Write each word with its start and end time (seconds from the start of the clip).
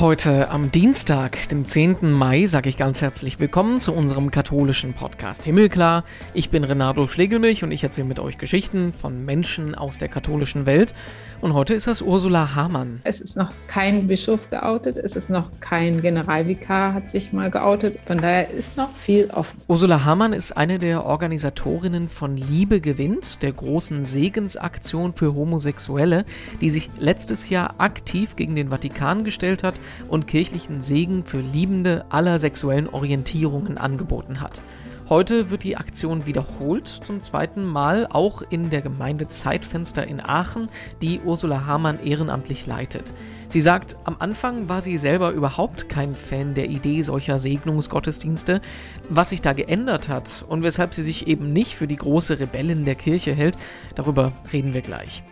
Heute 0.00 0.50
am 0.50 0.70
Dienstag, 0.70 1.48
dem 1.48 1.64
10. 1.64 2.12
Mai, 2.12 2.46
sage 2.46 2.68
ich 2.68 2.76
ganz 2.76 3.00
herzlich 3.00 3.40
willkommen 3.40 3.80
zu 3.80 3.92
unserem 3.92 4.30
katholischen 4.30 4.94
Podcast 4.94 5.44
Himmelklar. 5.44 6.04
Ich 6.34 6.50
bin 6.50 6.62
Renato 6.62 7.08
Schlegelmilch 7.08 7.64
und 7.64 7.72
ich 7.72 7.82
erzähle 7.82 8.06
mit 8.06 8.20
euch 8.20 8.38
Geschichten 8.38 8.92
von 8.92 9.24
Menschen 9.24 9.74
aus 9.74 9.98
der 9.98 10.08
katholischen 10.08 10.66
Welt. 10.66 10.94
Und 11.40 11.54
heute 11.54 11.74
ist 11.74 11.86
das 11.86 12.02
Ursula 12.02 12.56
Hamann. 12.56 13.00
Es 13.04 13.20
ist 13.20 13.36
noch 13.36 13.50
kein 13.68 14.08
Bischof 14.08 14.50
geoutet, 14.50 14.96
es 14.96 15.14
ist 15.14 15.30
noch 15.30 15.48
kein 15.60 16.02
Generalvikar, 16.02 16.94
hat 16.94 17.06
sich 17.06 17.32
mal 17.32 17.48
geoutet. 17.48 18.00
Von 18.06 18.18
daher 18.18 18.50
ist 18.50 18.76
noch 18.76 18.90
viel 18.96 19.30
offen. 19.30 19.60
Ursula 19.68 20.04
Hamann 20.04 20.32
ist 20.32 20.56
eine 20.56 20.80
der 20.80 21.04
Organisatorinnen 21.04 22.08
von 22.08 22.36
Liebe 22.36 22.80
gewinnt, 22.80 23.40
der 23.42 23.52
großen 23.52 24.02
Segensaktion 24.02 25.12
für 25.14 25.32
Homosexuelle, 25.36 26.24
die 26.60 26.70
sich 26.70 26.90
letztes 26.98 27.48
Jahr 27.48 27.76
aktiv 27.78 28.34
gegen 28.34 28.56
den 28.56 28.70
Vatikan 28.70 29.22
gestellt 29.22 29.62
hat 29.62 29.74
und 30.08 30.26
kirchlichen 30.26 30.80
Segen 30.80 31.24
für 31.24 31.38
Liebende 31.38 32.04
aller 32.08 32.40
sexuellen 32.40 32.88
Orientierungen 32.88 33.78
angeboten 33.78 34.40
hat. 34.40 34.60
Heute 35.08 35.48
wird 35.48 35.64
die 35.64 35.78
Aktion 35.78 36.26
wiederholt, 36.26 36.86
zum 36.86 37.22
zweiten 37.22 37.64
Mal 37.64 38.06
auch 38.10 38.42
in 38.42 38.68
der 38.68 38.82
Gemeinde 38.82 39.28
Zeitfenster 39.28 40.06
in 40.06 40.20
Aachen, 40.20 40.68
die 41.00 41.20
Ursula 41.24 41.64
Hamann 41.64 41.98
ehrenamtlich 42.04 42.66
leitet. 42.66 43.14
Sie 43.48 43.62
sagt, 43.62 43.96
am 44.04 44.16
Anfang 44.18 44.68
war 44.68 44.82
sie 44.82 44.98
selber 44.98 45.30
überhaupt 45.30 45.88
kein 45.88 46.14
Fan 46.14 46.52
der 46.52 46.68
Idee 46.68 47.00
solcher 47.00 47.38
Segnungsgottesdienste. 47.38 48.60
Was 49.08 49.30
sich 49.30 49.40
da 49.40 49.54
geändert 49.54 50.10
hat 50.10 50.44
und 50.46 50.62
weshalb 50.62 50.92
sie 50.92 51.02
sich 51.02 51.26
eben 51.26 51.54
nicht 51.54 51.76
für 51.76 51.86
die 51.86 51.96
große 51.96 52.38
Rebellin 52.38 52.84
der 52.84 52.94
Kirche 52.94 53.32
hält, 53.32 53.56
darüber 53.94 54.32
reden 54.52 54.74
wir 54.74 54.82
gleich. 54.82 55.22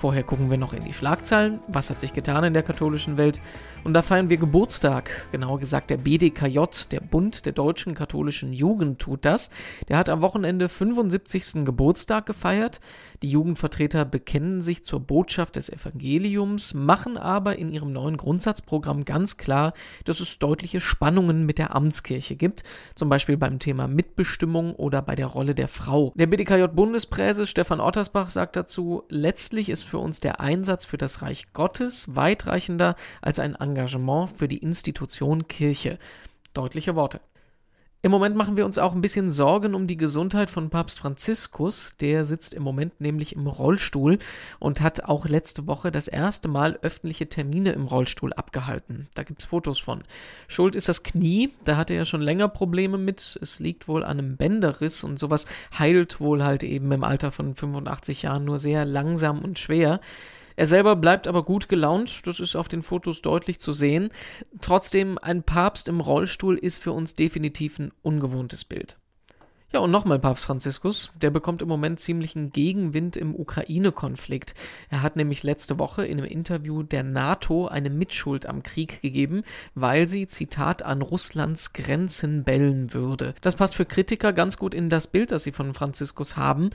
Vorher 0.00 0.22
gucken 0.22 0.48
wir 0.48 0.58
noch 0.58 0.74
in 0.74 0.84
die 0.84 0.92
Schlagzeilen. 0.92 1.58
Was 1.66 1.90
hat 1.90 1.98
sich 1.98 2.12
getan 2.12 2.44
in 2.44 2.54
der 2.54 2.62
katholischen 2.62 3.16
Welt? 3.16 3.40
Und 3.82 3.94
da 3.94 4.02
feiern 4.02 4.28
wir 4.28 4.36
Geburtstag. 4.36 5.10
Genauer 5.32 5.58
gesagt, 5.58 5.90
der 5.90 5.96
BDKJ, 5.96 6.60
der 6.92 7.00
Bund 7.00 7.46
der 7.46 7.52
deutschen 7.52 7.94
katholischen 7.94 8.52
Jugend, 8.52 9.00
tut 9.00 9.24
das. 9.24 9.50
Der 9.88 9.96
hat 9.96 10.08
am 10.08 10.20
Wochenende 10.20 10.68
75. 10.68 11.64
Geburtstag 11.64 12.26
gefeiert. 12.26 12.78
Die 13.22 13.30
Jugendvertreter 13.30 14.04
bekennen 14.04 14.60
sich 14.60 14.84
zur 14.84 15.00
Botschaft 15.00 15.56
des 15.56 15.68
Evangeliums, 15.68 16.74
machen 16.74 17.16
aber 17.16 17.56
in 17.56 17.68
ihrem 17.68 17.92
neuen 17.92 18.16
Grundsatzprogramm 18.16 19.04
ganz 19.04 19.36
klar, 19.36 19.72
dass 20.04 20.20
es 20.20 20.38
deutliche 20.38 20.80
Spannungen 20.80 21.44
mit 21.44 21.58
der 21.58 21.74
Amtskirche 21.74 22.36
gibt. 22.36 22.62
Zum 22.94 23.08
Beispiel 23.08 23.36
beim 23.36 23.58
Thema 23.58 23.88
Mitbestimmung 23.88 24.74
oder 24.74 25.02
bei 25.02 25.16
der 25.16 25.26
Rolle 25.26 25.56
der 25.56 25.66
Frau. 25.66 26.12
Der 26.14 26.26
BDKJ-Bundespräses 26.26 27.48
Stefan 27.48 27.80
Ottersbach 27.80 28.30
sagt 28.30 28.54
dazu, 28.54 29.02
letztlich 29.08 29.68
ist 29.68 29.82
für 29.82 29.97
uns 30.00 30.20
der 30.20 30.40
Einsatz 30.40 30.84
für 30.84 30.98
das 30.98 31.22
Reich 31.22 31.52
Gottes 31.52 32.14
weitreichender 32.14 32.96
als 33.20 33.38
ein 33.38 33.54
Engagement 33.54 34.30
für 34.36 34.48
die 34.48 34.58
Institution 34.58 35.48
Kirche. 35.48 35.98
Deutliche 36.54 36.96
Worte. 36.96 37.20
Im 38.00 38.12
Moment 38.12 38.36
machen 38.36 38.56
wir 38.56 38.64
uns 38.64 38.78
auch 38.78 38.94
ein 38.94 39.00
bisschen 39.00 39.32
Sorgen 39.32 39.74
um 39.74 39.88
die 39.88 39.96
Gesundheit 39.96 40.50
von 40.50 40.70
Papst 40.70 41.00
Franziskus. 41.00 41.96
Der 41.96 42.24
sitzt 42.24 42.54
im 42.54 42.62
Moment 42.62 43.00
nämlich 43.00 43.34
im 43.34 43.48
Rollstuhl 43.48 44.20
und 44.60 44.80
hat 44.80 45.06
auch 45.06 45.26
letzte 45.26 45.66
Woche 45.66 45.90
das 45.90 46.06
erste 46.06 46.46
Mal 46.46 46.78
öffentliche 46.82 47.28
Termine 47.28 47.72
im 47.72 47.86
Rollstuhl 47.86 48.32
abgehalten. 48.32 49.08
Da 49.14 49.24
gibt's 49.24 49.46
Fotos 49.46 49.80
von. 49.80 50.04
Schuld 50.46 50.76
ist 50.76 50.88
das 50.88 51.02
Knie. 51.02 51.52
Da 51.64 51.76
hat 51.76 51.90
er 51.90 51.96
ja 51.96 52.04
schon 52.04 52.22
länger 52.22 52.46
Probleme 52.46 52.98
mit. 52.98 53.36
Es 53.42 53.58
liegt 53.58 53.88
wohl 53.88 54.04
an 54.04 54.20
einem 54.20 54.36
Bänderriss 54.36 55.02
und 55.02 55.18
sowas 55.18 55.46
heilt 55.76 56.20
wohl 56.20 56.44
halt 56.44 56.62
eben 56.62 56.92
im 56.92 57.02
Alter 57.02 57.32
von 57.32 57.56
85 57.56 58.22
Jahren 58.22 58.44
nur 58.44 58.60
sehr 58.60 58.84
langsam 58.84 59.40
und 59.40 59.58
schwer. 59.58 59.98
Er 60.58 60.66
selber 60.66 60.96
bleibt 60.96 61.28
aber 61.28 61.44
gut 61.44 61.68
gelaunt, 61.68 62.26
das 62.26 62.40
ist 62.40 62.56
auf 62.56 62.66
den 62.66 62.82
Fotos 62.82 63.22
deutlich 63.22 63.60
zu 63.60 63.70
sehen. 63.70 64.10
Trotzdem, 64.60 65.16
ein 65.16 65.44
Papst 65.44 65.86
im 65.86 66.00
Rollstuhl 66.00 66.58
ist 66.58 66.78
für 66.78 66.90
uns 66.90 67.14
definitiv 67.14 67.78
ein 67.78 67.92
ungewohntes 68.02 68.64
Bild. 68.64 68.98
Ja, 69.70 69.80
und 69.80 69.90
nochmal 69.90 70.18
Papst 70.18 70.46
Franziskus, 70.46 71.12
der 71.20 71.28
bekommt 71.28 71.60
im 71.60 71.68
Moment 71.68 72.00
ziemlichen 72.00 72.52
Gegenwind 72.52 73.18
im 73.18 73.34
Ukraine-Konflikt. 73.34 74.54
Er 74.88 75.02
hat 75.02 75.16
nämlich 75.16 75.42
letzte 75.42 75.78
Woche 75.78 76.06
in 76.06 76.16
einem 76.16 76.26
Interview 76.26 76.82
der 76.82 77.02
NATO 77.02 77.68
eine 77.68 77.90
Mitschuld 77.90 78.46
am 78.46 78.62
Krieg 78.62 79.02
gegeben, 79.02 79.42
weil 79.74 80.08
sie, 80.08 80.26
Zitat, 80.26 80.82
an 80.82 81.02
Russlands 81.02 81.74
Grenzen 81.74 82.44
bellen 82.44 82.94
würde. 82.94 83.34
Das 83.42 83.56
passt 83.56 83.74
für 83.74 83.84
Kritiker 83.84 84.32
ganz 84.32 84.56
gut 84.56 84.72
in 84.72 84.88
das 84.88 85.06
Bild, 85.06 85.32
das 85.32 85.42
sie 85.42 85.52
von 85.52 85.74
Franziskus 85.74 86.38
haben. 86.38 86.70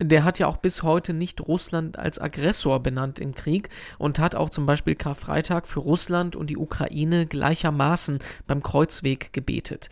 Der 0.00 0.24
hat 0.24 0.38
ja 0.38 0.46
auch 0.46 0.56
bis 0.56 0.82
heute 0.82 1.12
nicht 1.12 1.46
Russland 1.46 1.98
als 1.98 2.18
Aggressor 2.18 2.82
benannt 2.82 3.18
im 3.18 3.34
Krieg 3.34 3.68
und 3.98 4.18
hat 4.18 4.34
auch 4.34 4.48
zum 4.48 4.64
Beispiel 4.64 4.94
Karfreitag 4.94 5.66
für 5.66 5.80
Russland 5.80 6.34
und 6.34 6.48
die 6.48 6.56
Ukraine 6.56 7.26
gleichermaßen 7.26 8.20
beim 8.46 8.62
Kreuzweg 8.62 9.34
gebetet. 9.34 9.90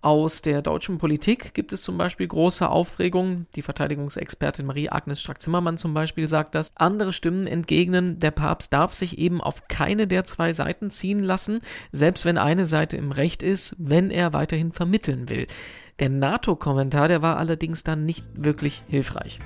Aus 0.00 0.42
der 0.42 0.62
deutschen 0.62 0.98
Politik 0.98 1.54
gibt 1.54 1.72
es 1.72 1.82
zum 1.82 1.98
Beispiel 1.98 2.28
große 2.28 2.68
Aufregung. 2.68 3.46
Die 3.56 3.62
Verteidigungsexpertin 3.62 4.64
Marie-Agnes 4.64 5.20
Strack-Zimmermann 5.20 5.76
zum 5.76 5.92
Beispiel 5.92 6.28
sagt 6.28 6.54
das. 6.54 6.70
Andere 6.76 7.12
Stimmen 7.12 7.48
entgegnen, 7.48 8.20
der 8.20 8.30
Papst 8.30 8.72
darf 8.72 8.94
sich 8.94 9.18
eben 9.18 9.40
auf 9.40 9.66
keine 9.66 10.06
der 10.06 10.22
zwei 10.22 10.52
Seiten 10.52 10.90
ziehen 10.90 11.24
lassen, 11.24 11.60
selbst 11.90 12.24
wenn 12.24 12.38
eine 12.38 12.64
Seite 12.64 12.96
im 12.96 13.10
Recht 13.10 13.42
ist, 13.42 13.74
wenn 13.76 14.12
er 14.12 14.32
weiterhin 14.32 14.70
vermitteln 14.70 15.28
will. 15.28 15.48
Der 15.98 16.10
NATO-Kommentar, 16.10 17.08
der 17.08 17.22
war 17.22 17.36
allerdings 17.36 17.82
dann 17.82 18.04
nicht 18.04 18.24
wirklich 18.34 18.84
hilfreich. 18.86 19.40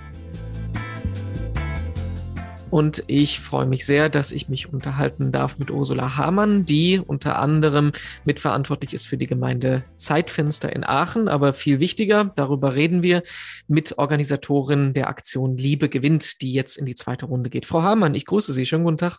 Und 2.72 3.05
ich 3.06 3.38
freue 3.38 3.66
mich 3.66 3.84
sehr, 3.84 4.09
dass 4.09 4.33
ich 4.33 4.49
mich 4.49 4.72
unterhalten 4.72 5.31
darf 5.31 5.59
mit 5.59 5.71
Ursula 5.71 6.16
Hamann, 6.16 6.65
die 6.65 6.99
unter 6.99 7.38
anderem 7.38 7.93
mitverantwortlich 8.25 8.94
ist 8.94 9.06
für 9.06 9.19
die 9.19 9.27
Gemeinde 9.27 9.84
Zeitfenster 9.97 10.75
in 10.75 10.82
Aachen. 10.82 11.28
Aber 11.28 11.53
viel 11.53 11.81
wichtiger, 11.81 12.32
darüber 12.34 12.75
reden 12.75 13.03
wir, 13.03 13.25
mit 13.69 13.99
Organisatorin 13.99 14.94
der 14.94 15.09
Aktion 15.09 15.59
Liebe 15.59 15.91
gewinnt, 15.91 16.41
die 16.41 16.55
jetzt 16.55 16.78
in 16.78 16.87
die 16.87 16.94
zweite 16.94 17.27
Runde 17.27 17.50
geht. 17.50 17.66
Frau 17.66 17.82
Hamann, 17.82 18.15
ich 18.15 18.25
grüße 18.25 18.55
Sie. 18.55 18.65
Schönen 18.65 18.84
guten 18.84 18.97
Tag. 18.97 19.19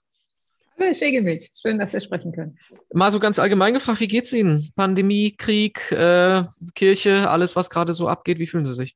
Hallo, 0.76 0.88
Herr 0.88 0.96
Schegelmilch. 0.96 1.52
Schön, 1.56 1.78
dass 1.78 1.94
wir 1.94 2.00
sprechen 2.00 2.32
können. 2.32 2.58
Mal 2.92 3.12
so 3.12 3.20
ganz 3.20 3.38
allgemein 3.38 3.76
gefragt, 3.76 4.00
wie 4.00 4.08
geht's 4.08 4.34
Ihnen? 4.34 4.68
Pandemie, 4.76 5.36
Krieg, 5.38 5.92
äh, 5.92 6.44
Kirche, 6.74 7.30
alles, 7.30 7.56
was 7.56 7.70
gerade 7.70 7.94
so 7.94 8.08
abgeht, 8.08 8.40
wie 8.40 8.48
fühlen 8.48 8.66
Sie 8.66 8.74
sich? 8.74 8.96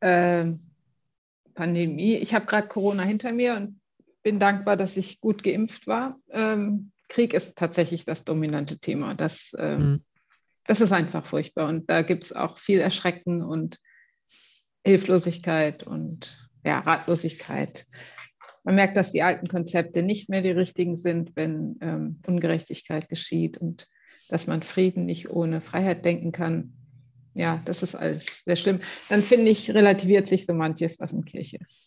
Ähm 0.00 0.65
Pandemie. 1.56 2.14
Ich 2.14 2.34
habe 2.34 2.46
gerade 2.46 2.68
Corona 2.68 3.02
hinter 3.02 3.32
mir 3.32 3.56
und 3.56 3.80
bin 4.22 4.38
dankbar, 4.38 4.76
dass 4.76 4.96
ich 4.96 5.20
gut 5.20 5.42
geimpft 5.42 5.88
war. 5.88 6.20
Ähm, 6.30 6.92
Krieg 7.08 7.34
ist 7.34 7.56
tatsächlich 7.56 8.04
das 8.04 8.24
dominante 8.24 8.78
Thema. 8.78 9.14
Das, 9.14 9.52
ähm, 9.58 9.78
mhm. 9.78 10.04
das 10.66 10.80
ist 10.80 10.92
einfach 10.92 11.26
furchtbar. 11.26 11.68
Und 11.68 11.90
da 11.90 12.02
gibt 12.02 12.24
es 12.24 12.32
auch 12.32 12.58
viel 12.58 12.78
Erschrecken 12.78 13.42
und 13.42 13.80
Hilflosigkeit 14.84 15.82
und 15.82 16.48
ja, 16.64 16.78
Ratlosigkeit. 16.78 17.86
Man 18.62 18.74
merkt, 18.76 18.96
dass 18.96 19.12
die 19.12 19.22
alten 19.22 19.48
Konzepte 19.48 20.02
nicht 20.02 20.28
mehr 20.28 20.42
die 20.42 20.50
richtigen 20.50 20.96
sind, 20.96 21.34
wenn 21.34 21.76
ähm, 21.80 22.20
Ungerechtigkeit 22.26 23.08
geschieht 23.08 23.58
und 23.58 23.88
dass 24.28 24.46
man 24.46 24.62
Frieden 24.62 25.04
nicht 25.04 25.30
ohne 25.30 25.60
Freiheit 25.60 26.04
denken 26.04 26.32
kann 26.32 26.72
ja, 27.36 27.60
das 27.66 27.82
ist 27.82 27.94
alles 27.94 28.42
sehr 28.44 28.56
schlimm. 28.56 28.80
Dann 29.10 29.22
finde 29.22 29.50
ich, 29.50 29.70
relativiert 29.70 30.26
sich 30.26 30.46
so 30.46 30.54
manches, 30.54 30.98
was 30.98 31.12
in 31.12 31.24
Kirche 31.24 31.58
ist. 31.62 31.82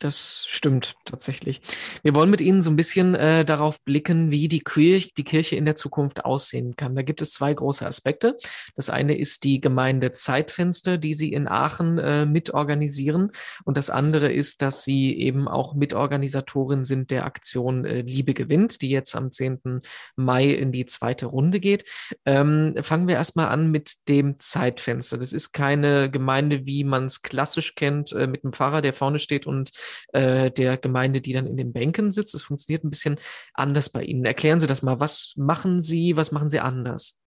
Das 0.00 0.44
stimmt 0.46 0.94
tatsächlich. 1.04 1.60
Wir 2.04 2.14
wollen 2.14 2.30
mit 2.30 2.40
Ihnen 2.40 2.62
so 2.62 2.70
ein 2.70 2.76
bisschen 2.76 3.16
äh, 3.16 3.44
darauf 3.44 3.82
blicken, 3.82 4.30
wie 4.30 4.46
die 4.46 4.60
Kirche, 4.60 5.10
die 5.16 5.24
Kirche 5.24 5.56
in 5.56 5.64
der 5.64 5.74
Zukunft 5.74 6.24
aussehen 6.24 6.76
kann. 6.76 6.94
Da 6.94 7.02
gibt 7.02 7.20
es 7.20 7.32
zwei 7.32 7.52
große 7.52 7.84
Aspekte. 7.84 8.38
Das 8.76 8.90
eine 8.90 9.18
ist 9.18 9.42
die 9.42 9.60
Gemeinde 9.60 10.12
Zeitfenster, 10.12 10.98
die 10.98 11.14
Sie 11.14 11.32
in 11.32 11.48
Aachen 11.48 11.98
äh, 11.98 12.26
mitorganisieren. 12.26 13.32
Und 13.64 13.76
das 13.76 13.90
andere 13.90 14.32
ist, 14.32 14.62
dass 14.62 14.84
Sie 14.84 15.18
eben 15.18 15.48
auch 15.48 15.74
Mitorganisatorin 15.74 16.84
sind 16.84 17.10
der 17.10 17.24
Aktion 17.24 17.84
äh, 17.84 18.02
Liebe 18.02 18.34
gewinnt, 18.34 18.82
die 18.82 18.90
jetzt 18.90 19.16
am 19.16 19.32
10. 19.32 19.80
Mai 20.14 20.44
in 20.46 20.70
die 20.70 20.86
zweite 20.86 21.26
Runde 21.26 21.58
geht. 21.58 21.84
Ähm, 22.24 22.76
fangen 22.82 23.08
wir 23.08 23.16
erstmal 23.16 23.48
an 23.48 23.72
mit 23.72 24.08
dem 24.08 24.38
Zeitfenster. 24.38 25.18
Das 25.18 25.32
ist 25.32 25.50
keine 25.50 26.08
Gemeinde, 26.08 26.66
wie 26.66 26.84
man 26.84 27.06
es 27.06 27.22
klassisch 27.22 27.74
kennt, 27.74 28.12
äh, 28.12 28.28
mit 28.28 28.44
einem 28.44 28.52
Pfarrer, 28.52 28.80
der 28.80 28.92
vorne 28.92 29.18
steht 29.18 29.44
und 29.44 29.72
äh, 30.12 30.50
der 30.50 30.76
Gemeinde, 30.76 31.20
die 31.20 31.32
dann 31.32 31.46
in 31.46 31.56
den 31.56 31.72
Bänken 31.72 32.10
sitzt. 32.10 32.34
Es 32.34 32.42
funktioniert 32.42 32.84
ein 32.84 32.90
bisschen 32.90 33.18
anders 33.54 33.90
bei 33.90 34.02
Ihnen. 34.02 34.24
Erklären 34.24 34.60
Sie 34.60 34.66
das 34.66 34.82
mal. 34.82 35.00
Was 35.00 35.34
machen 35.36 35.80
Sie, 35.80 36.16
was 36.16 36.32
machen 36.32 36.48
Sie 36.48 36.60
anders? 36.60 37.18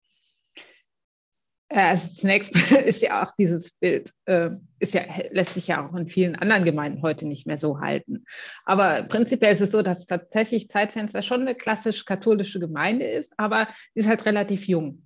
Äh, 1.71 1.79
also 1.79 2.13
zunächst 2.13 2.53
ist 2.85 3.01
ja 3.01 3.23
auch 3.23 3.31
dieses 3.37 3.71
Bild, 3.71 4.11
äh, 4.25 4.51
ist 4.79 4.93
ja, 4.93 5.03
lässt 5.31 5.53
sich 5.53 5.67
ja 5.67 5.87
auch 5.87 5.95
in 5.95 6.07
vielen 6.07 6.35
anderen 6.35 6.65
Gemeinden 6.65 7.01
heute 7.01 7.27
nicht 7.27 7.47
mehr 7.47 7.57
so 7.57 7.79
halten. 7.79 8.25
Aber 8.65 9.03
prinzipiell 9.03 9.53
ist 9.53 9.61
es 9.61 9.71
so, 9.71 9.81
dass 9.81 10.05
tatsächlich 10.05 10.69
Zeitfenster 10.69 11.21
schon 11.21 11.41
eine 11.41 11.55
klassisch 11.55 12.05
katholische 12.05 12.59
Gemeinde 12.59 13.05
ist, 13.05 13.33
aber 13.37 13.67
sie 13.93 14.01
ist 14.01 14.09
halt 14.09 14.25
relativ 14.25 14.67
jung. 14.67 15.03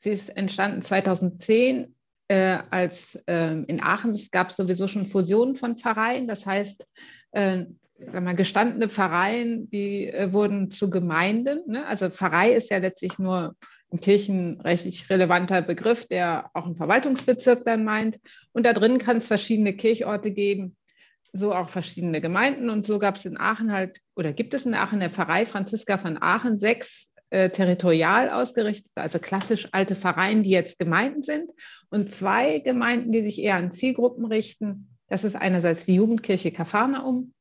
Sie 0.00 0.10
ist 0.10 0.36
entstanden 0.36 0.82
2010 0.82 1.94
äh, 2.30 2.62
als 2.70 3.16
äh, 3.26 3.56
in 3.66 3.82
Aachen, 3.82 4.12
es 4.12 4.30
gab 4.30 4.52
sowieso 4.52 4.86
schon 4.86 5.06
Fusionen 5.06 5.56
von 5.56 5.76
Pfarreien. 5.76 6.28
Das 6.28 6.46
heißt, 6.46 6.86
äh, 7.32 7.64
mal, 7.98 8.36
gestandene 8.36 8.88
Pfarreien, 8.88 9.68
die 9.68 10.06
äh, 10.06 10.32
wurden 10.32 10.70
zu 10.70 10.90
Gemeinden. 10.90 11.62
Ne? 11.66 11.84
Also 11.84 12.08
Pfarrei 12.08 12.52
ist 12.52 12.70
ja 12.70 12.78
letztlich 12.78 13.18
nur 13.18 13.56
ein 13.92 13.98
kirchenrechtlich 13.98 15.10
relevanter 15.10 15.60
Begriff, 15.60 16.06
der 16.06 16.50
auch 16.54 16.66
einen 16.66 16.76
Verwaltungsbezirk 16.76 17.64
dann 17.64 17.82
meint. 17.82 18.20
Und 18.52 18.64
da 18.64 18.74
drin 18.74 18.98
kann 18.98 19.16
es 19.16 19.26
verschiedene 19.26 19.74
Kirchorte 19.74 20.30
geben, 20.30 20.76
so 21.32 21.52
auch 21.52 21.68
verschiedene 21.68 22.20
Gemeinden. 22.20 22.70
Und 22.70 22.86
so 22.86 23.00
gab 23.00 23.16
es 23.16 23.24
in 23.24 23.40
Aachen 23.40 23.72
halt, 23.72 23.98
oder 24.14 24.32
gibt 24.32 24.54
es 24.54 24.66
in 24.66 24.74
Aachen 24.74 25.00
der 25.00 25.10
Pfarrei 25.10 25.46
Franziska 25.46 25.98
von 25.98 26.16
Aachen 26.22 26.58
sechs 26.58 27.09
äh, 27.30 27.50
territorial 27.50 28.30
ausgerichtet, 28.30 28.92
also 28.94 29.18
klassisch 29.18 29.68
alte 29.72 29.96
Pfarreien, 29.96 30.42
die 30.42 30.50
jetzt 30.50 30.78
Gemeinden 30.78 31.22
sind. 31.22 31.50
Und 31.88 32.10
zwei 32.10 32.58
Gemeinden, 32.58 33.12
die 33.12 33.22
sich 33.22 33.40
eher 33.40 33.56
an 33.56 33.70
Zielgruppen 33.70 34.26
richten. 34.26 34.96
Das 35.08 35.24
ist 35.24 35.36
einerseits 35.36 35.86
die 35.86 35.94
Jugendkirche 35.94 36.52
Kafarnaum 36.52 37.32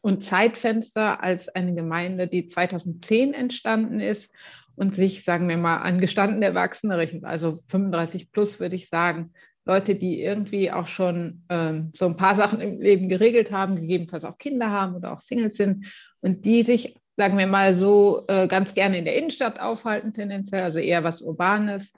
und 0.00 0.22
Zeitfenster 0.22 1.22
als 1.22 1.48
eine 1.48 1.74
Gemeinde, 1.74 2.26
die 2.26 2.46
2010 2.46 3.34
entstanden 3.34 4.00
ist 4.00 4.32
und 4.74 4.94
sich, 4.94 5.24
sagen 5.24 5.48
wir 5.48 5.56
mal, 5.56 5.78
an 5.78 6.00
gestandene 6.00 6.46
Erwachsene 6.46 6.98
richtet, 6.98 7.24
also 7.24 7.60
35 7.68 8.32
plus 8.32 8.58
würde 8.60 8.76
ich 8.76 8.88
sagen, 8.88 9.32
Leute, 9.64 9.94
die 9.94 10.20
irgendwie 10.20 10.72
auch 10.72 10.88
schon 10.88 11.44
ähm, 11.48 11.92
so 11.94 12.06
ein 12.06 12.16
paar 12.16 12.34
Sachen 12.34 12.60
im 12.60 12.80
Leben 12.80 13.08
geregelt 13.08 13.52
haben, 13.52 13.76
gegebenenfalls 13.76 14.24
auch 14.24 14.38
Kinder 14.38 14.70
haben 14.70 14.96
oder 14.96 15.12
auch 15.12 15.20
Singles 15.20 15.56
sind 15.56 15.86
und 16.20 16.44
die 16.44 16.64
sich, 16.64 16.96
sagen 17.16 17.38
wir 17.38 17.46
mal, 17.46 17.74
so 17.74 18.24
äh, 18.28 18.48
ganz 18.48 18.74
gerne 18.74 18.98
in 18.98 19.04
der 19.04 19.16
Innenstadt 19.16 19.60
aufhalten, 19.60 20.14
tendenziell, 20.14 20.62
also 20.62 20.78
eher 20.78 21.04
was 21.04 21.22
Urbanes. 21.22 21.92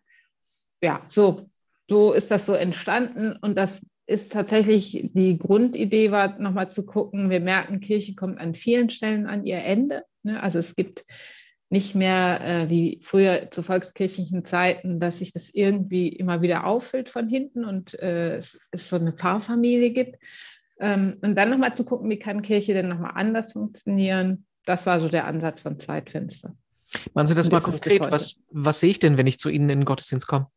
Ja, 0.83 1.03
so, 1.09 1.49
so 1.89 2.13
ist 2.13 2.31
das 2.31 2.47
so 2.47 2.53
entstanden 2.53 3.37
und 3.41 3.57
das 3.57 3.81
ist 4.07 4.33
tatsächlich 4.33 5.11
die 5.15 5.39
Grundidee 5.39 6.11
war, 6.11 6.39
nochmal 6.39 6.69
zu 6.69 6.85
gucken, 6.85 7.31
wir 7.31 7.41
merken, 7.41 7.81
Kirche 7.81 8.15
kommt 8.15 8.39
an 8.39 8.55
vielen 8.55 8.91
Stellen 8.91 9.27
an 9.27 9.47
ihr 9.47 9.59
Ende. 9.65 10.05
Ne? 10.23 10.43
Also 10.43 10.59
es 10.59 10.77
gibt 10.77 11.07
nicht 11.71 11.95
mehr 11.95 12.41
äh, 12.43 12.71
wie 12.71 13.01
früher 13.03 13.51
zu 13.51 13.63
volkskirchlichen 13.63 14.45
Zeiten, 14.45 15.01
dass 15.01 15.19
sich 15.19 15.33
das 15.33 15.51
irgendwie 15.51 16.09
immer 16.09 16.43
wieder 16.43 16.67
auffüllt 16.67 17.09
von 17.09 17.29
hinten 17.29 17.65
und 17.65 17.99
äh, 18.01 18.37
es, 18.37 18.61
es, 18.71 18.89
so 18.89 18.97
eine 18.97 19.13
Paarfamilie 19.13 19.91
gibt. 19.91 20.17
Ähm, 20.79 21.17
und 21.23 21.35
dann 21.35 21.51
nochmal 21.51 21.75
zu 21.75 21.85
gucken, 21.85 22.11
wie 22.11 22.19
kann 22.19 22.43
Kirche 22.43 22.75
denn 22.75 22.89
nochmal 22.89 23.13
anders 23.15 23.53
funktionieren. 23.53 24.47
Das 24.65 24.87
war 24.87 25.01
so 25.01 25.09
der 25.09 25.27
Ansatz 25.27 25.61
von 25.61 25.79
Zeitfenster. 25.79 26.55
Machen 27.15 27.27
Sie 27.27 27.35
das, 27.35 27.49
das 27.49 27.53
mal 27.53 27.61
konkret. 27.61 28.01
Was, 28.11 28.41
was 28.51 28.81
sehe 28.81 28.91
ich 28.91 28.99
denn, 28.99 29.17
wenn 29.19 29.27
ich 29.27 29.39
zu 29.39 29.49
Ihnen 29.49 29.69
in 29.69 29.81
den 29.81 29.85
Gottesdienst 29.85 30.27
komme? 30.27 30.49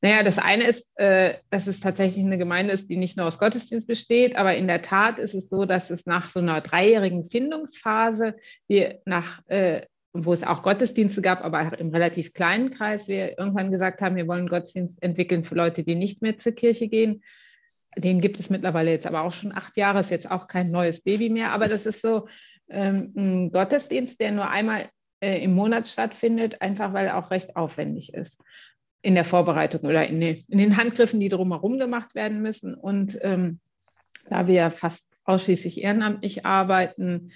Naja, 0.00 0.22
das 0.22 0.38
eine 0.38 0.66
ist, 0.66 0.88
äh, 0.98 1.34
dass 1.50 1.66
es 1.66 1.80
tatsächlich 1.80 2.24
eine 2.24 2.38
Gemeinde 2.38 2.72
ist, 2.72 2.88
die 2.88 2.96
nicht 2.96 3.16
nur 3.16 3.26
aus 3.26 3.38
Gottesdienst 3.38 3.86
besteht, 3.86 4.36
aber 4.36 4.56
in 4.56 4.68
der 4.68 4.82
Tat 4.82 5.18
ist 5.18 5.34
es 5.34 5.48
so, 5.48 5.64
dass 5.64 5.90
es 5.90 6.06
nach 6.06 6.30
so 6.30 6.40
einer 6.40 6.60
dreijährigen 6.60 7.24
Findungsphase, 7.24 8.36
wir 8.68 9.00
nach, 9.04 9.42
äh, 9.48 9.82
wo 10.12 10.32
es 10.32 10.44
auch 10.44 10.62
Gottesdienste 10.62 11.20
gab, 11.20 11.44
aber 11.44 11.78
im 11.78 11.90
relativ 11.90 12.32
kleinen 12.32 12.70
Kreis, 12.70 13.08
wir 13.08 13.38
irgendwann 13.38 13.70
gesagt 13.70 14.00
haben, 14.00 14.16
wir 14.16 14.28
wollen 14.28 14.48
Gottesdienst 14.48 15.02
entwickeln 15.02 15.44
für 15.44 15.54
Leute, 15.54 15.82
die 15.82 15.96
nicht 15.96 16.22
mehr 16.22 16.38
zur 16.38 16.52
Kirche 16.52 16.88
gehen. 16.88 17.22
Den 17.96 18.20
gibt 18.20 18.38
es 18.38 18.50
mittlerweile 18.50 18.90
jetzt 18.90 19.06
aber 19.06 19.22
auch 19.22 19.32
schon 19.32 19.52
acht 19.52 19.76
Jahre, 19.76 20.00
ist 20.00 20.10
jetzt 20.10 20.30
auch 20.30 20.46
kein 20.46 20.70
neues 20.70 21.00
Baby 21.00 21.28
mehr, 21.28 21.52
aber 21.52 21.68
das 21.68 21.86
ist 21.86 22.00
so 22.00 22.28
ähm, 22.70 23.12
ein 23.16 23.52
Gottesdienst, 23.52 24.20
der 24.20 24.32
nur 24.32 24.48
einmal 24.48 24.88
äh, 25.20 25.42
im 25.42 25.54
Monat 25.54 25.86
stattfindet, 25.86 26.60
einfach 26.60 26.92
weil 26.92 27.06
er 27.06 27.18
auch 27.18 27.30
recht 27.30 27.56
aufwendig 27.56 28.14
ist 28.14 28.42
in 29.02 29.14
der 29.14 29.24
Vorbereitung 29.24 29.82
oder 29.82 30.06
in 30.06 30.20
den, 30.20 30.44
in 30.48 30.58
den 30.58 30.76
Handgriffen, 30.76 31.20
die 31.20 31.28
drumherum 31.28 31.78
gemacht 31.78 32.14
werden 32.14 32.42
müssen. 32.42 32.74
Und 32.74 33.18
ähm, 33.22 33.60
da 34.28 34.46
wir 34.46 34.70
fast 34.70 35.06
ausschließlich 35.24 35.82
ehrenamtlich 35.82 36.44
arbeiten, 36.44 37.32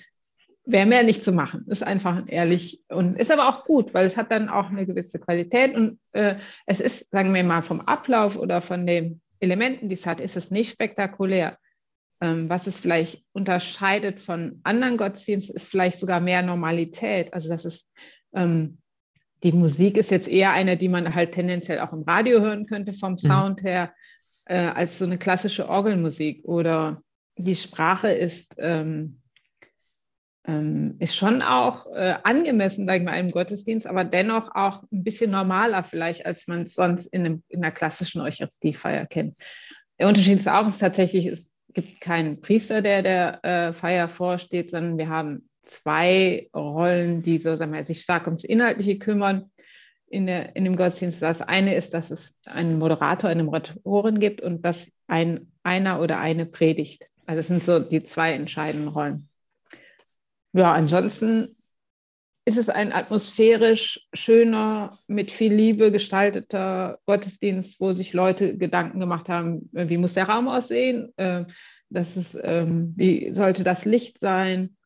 wäre 0.64 0.86
mehr 0.86 1.02
nicht 1.02 1.24
zu 1.24 1.32
machen. 1.32 1.64
Ist 1.68 1.82
einfach 1.82 2.22
ehrlich 2.26 2.82
und 2.88 3.18
ist 3.18 3.30
aber 3.30 3.48
auch 3.48 3.64
gut, 3.64 3.94
weil 3.94 4.06
es 4.06 4.16
hat 4.16 4.30
dann 4.30 4.48
auch 4.48 4.70
eine 4.70 4.86
gewisse 4.86 5.18
Qualität 5.18 5.74
und 5.74 5.98
äh, 6.12 6.36
es 6.66 6.80
ist, 6.80 7.10
sagen 7.10 7.34
wir 7.34 7.42
mal, 7.42 7.62
vom 7.62 7.80
Ablauf 7.80 8.36
oder 8.36 8.60
von 8.60 8.86
den 8.86 9.20
Elementen, 9.40 9.88
die 9.88 9.94
es 9.94 10.06
hat, 10.06 10.20
ist 10.20 10.36
es 10.36 10.50
nicht 10.50 10.70
spektakulär. 10.70 11.58
Ähm, 12.22 12.48
was 12.48 12.68
es 12.68 12.78
vielleicht 12.78 13.24
unterscheidet 13.32 14.20
von 14.20 14.60
anderen 14.62 14.96
Gottesdiensten, 14.96 15.56
ist 15.56 15.68
vielleicht 15.68 15.98
sogar 15.98 16.20
mehr 16.20 16.42
Normalität. 16.42 17.34
Also 17.34 17.48
dass 17.48 17.64
es 17.64 17.90
ähm, 18.32 18.78
die 19.42 19.52
Musik 19.52 19.96
ist 19.96 20.12
jetzt 20.12 20.28
eher 20.28 20.52
eine, 20.52 20.76
die 20.76 20.88
man 20.88 21.16
halt 21.16 21.32
tendenziell 21.32 21.80
auch 21.80 21.92
im 21.92 22.02
Radio 22.02 22.40
hören 22.40 22.66
könnte 22.66 22.92
vom 22.92 23.14
mhm. 23.14 23.18
Sound 23.18 23.62
her, 23.64 23.92
äh, 24.44 24.56
als 24.56 24.98
so 24.98 25.04
eine 25.04 25.18
klassische 25.18 25.68
Orgelmusik. 25.68 26.44
Oder 26.44 27.02
die 27.36 27.56
Sprache 27.56 28.12
ist, 28.12 28.54
ähm, 28.58 29.20
ähm, 30.46 30.94
ist 31.00 31.16
schon 31.16 31.42
auch 31.42 31.86
äh, 31.92 32.14
angemessen, 32.22 32.86
sage 32.86 32.98
ich 33.00 33.04
mal, 33.04 33.18
im 33.18 33.32
Gottesdienst, 33.32 33.86
aber 33.86 34.04
dennoch 34.04 34.54
auch 34.54 34.84
ein 34.92 35.02
bisschen 35.02 35.32
normaler 35.32 35.82
vielleicht, 35.82 36.24
als 36.24 36.46
man 36.46 36.62
es 36.62 36.74
sonst 36.74 37.06
in, 37.06 37.26
einem, 37.26 37.42
in 37.48 37.64
einer 37.64 37.72
klassischen 37.72 38.20
Eucharistiefeier 38.20 39.06
kennt. 39.06 39.34
Der 39.98 40.06
Unterschied 40.06 40.38
ist 40.38 40.48
auch, 40.48 40.66
es 40.66 40.78
tatsächlich 40.78 41.26
es 41.26 41.51
gibt 41.74 42.00
keinen 42.00 42.40
Priester, 42.40 42.82
der 42.82 43.02
der 43.02 43.44
äh, 43.44 43.72
Feier 43.72 44.08
vorsteht, 44.08 44.70
sondern 44.70 44.98
wir 44.98 45.08
haben 45.08 45.48
zwei 45.62 46.48
Rollen, 46.54 47.22
die 47.22 47.38
so, 47.38 47.56
sagen 47.56 47.72
wir, 47.72 47.84
sich 47.84 48.02
stark 48.02 48.26
ums 48.26 48.44
Inhaltliche 48.44 48.98
kümmern 48.98 49.50
in, 50.08 50.26
der, 50.26 50.54
in 50.56 50.64
dem 50.64 50.76
Gottesdienst. 50.76 51.22
Das 51.22 51.40
eine 51.40 51.74
ist, 51.74 51.94
dass 51.94 52.10
es 52.10 52.36
einen 52.44 52.78
Moderator, 52.78 53.30
eine 53.30 53.44
Moderatorin 53.44 54.20
gibt 54.20 54.40
und 54.40 54.64
dass 54.64 54.90
ein, 55.06 55.52
einer 55.62 56.00
oder 56.00 56.18
eine 56.18 56.46
predigt. 56.46 57.08
Also 57.26 57.40
es 57.40 57.46
sind 57.46 57.64
so 57.64 57.78
die 57.78 58.02
zwei 58.02 58.32
entscheidenden 58.32 58.88
Rollen. 58.88 59.28
Ja, 60.52 60.72
ansonsten 60.72 61.56
ist 62.44 62.58
es 62.58 62.68
ein 62.68 62.92
atmosphärisch 62.92 64.06
schöner, 64.12 64.98
mit 65.06 65.30
viel 65.30 65.54
Liebe 65.54 65.92
gestalteter 65.92 66.98
Gottesdienst, 67.06 67.80
wo 67.80 67.92
sich 67.92 68.12
Leute 68.12 68.56
Gedanken 68.58 68.98
gemacht 68.98 69.28
haben, 69.28 69.70
wie 69.72 69.96
muss 69.96 70.14
der 70.14 70.28
Raum 70.28 70.48
aussehen, 70.48 71.12
äh, 71.16 71.44
das 71.88 72.16
ist, 72.16 72.38
ähm, 72.42 72.94
wie 72.96 73.32
sollte 73.32 73.64
das 73.64 73.84
Licht 73.84 74.18
sein, 74.18 74.76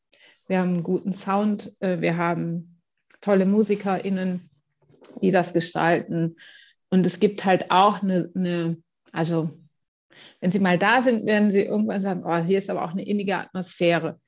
wir 0.49 0.58
haben 0.58 0.75
einen 0.75 0.82
guten 0.82 1.12
Sound, 1.12 1.73
äh, 1.81 2.00
wir 2.00 2.17
haben 2.17 2.81
tolle 3.20 3.47
MusikerInnen, 3.47 4.50
die 5.22 5.31
das 5.31 5.53
gestalten. 5.53 6.36
Und 6.91 7.06
es 7.06 7.20
gibt 7.20 7.44
halt 7.44 7.70
auch 7.70 8.03
eine, 8.03 8.31
eine, 8.34 8.77
also 9.13 9.51
wenn 10.41 10.51
Sie 10.51 10.58
mal 10.58 10.79
da 10.79 11.03
sind, 11.03 11.27
werden 11.27 11.51
Sie 11.51 11.63
irgendwann 11.63 12.03
sagen, 12.03 12.22
oh, 12.25 12.36
hier 12.36 12.58
ist 12.58 12.70
aber 12.70 12.84
auch 12.84 12.93
eine 12.93 13.06
innige 13.06 13.36
Atmosphäre, 13.36 14.08
äh, 14.08 14.27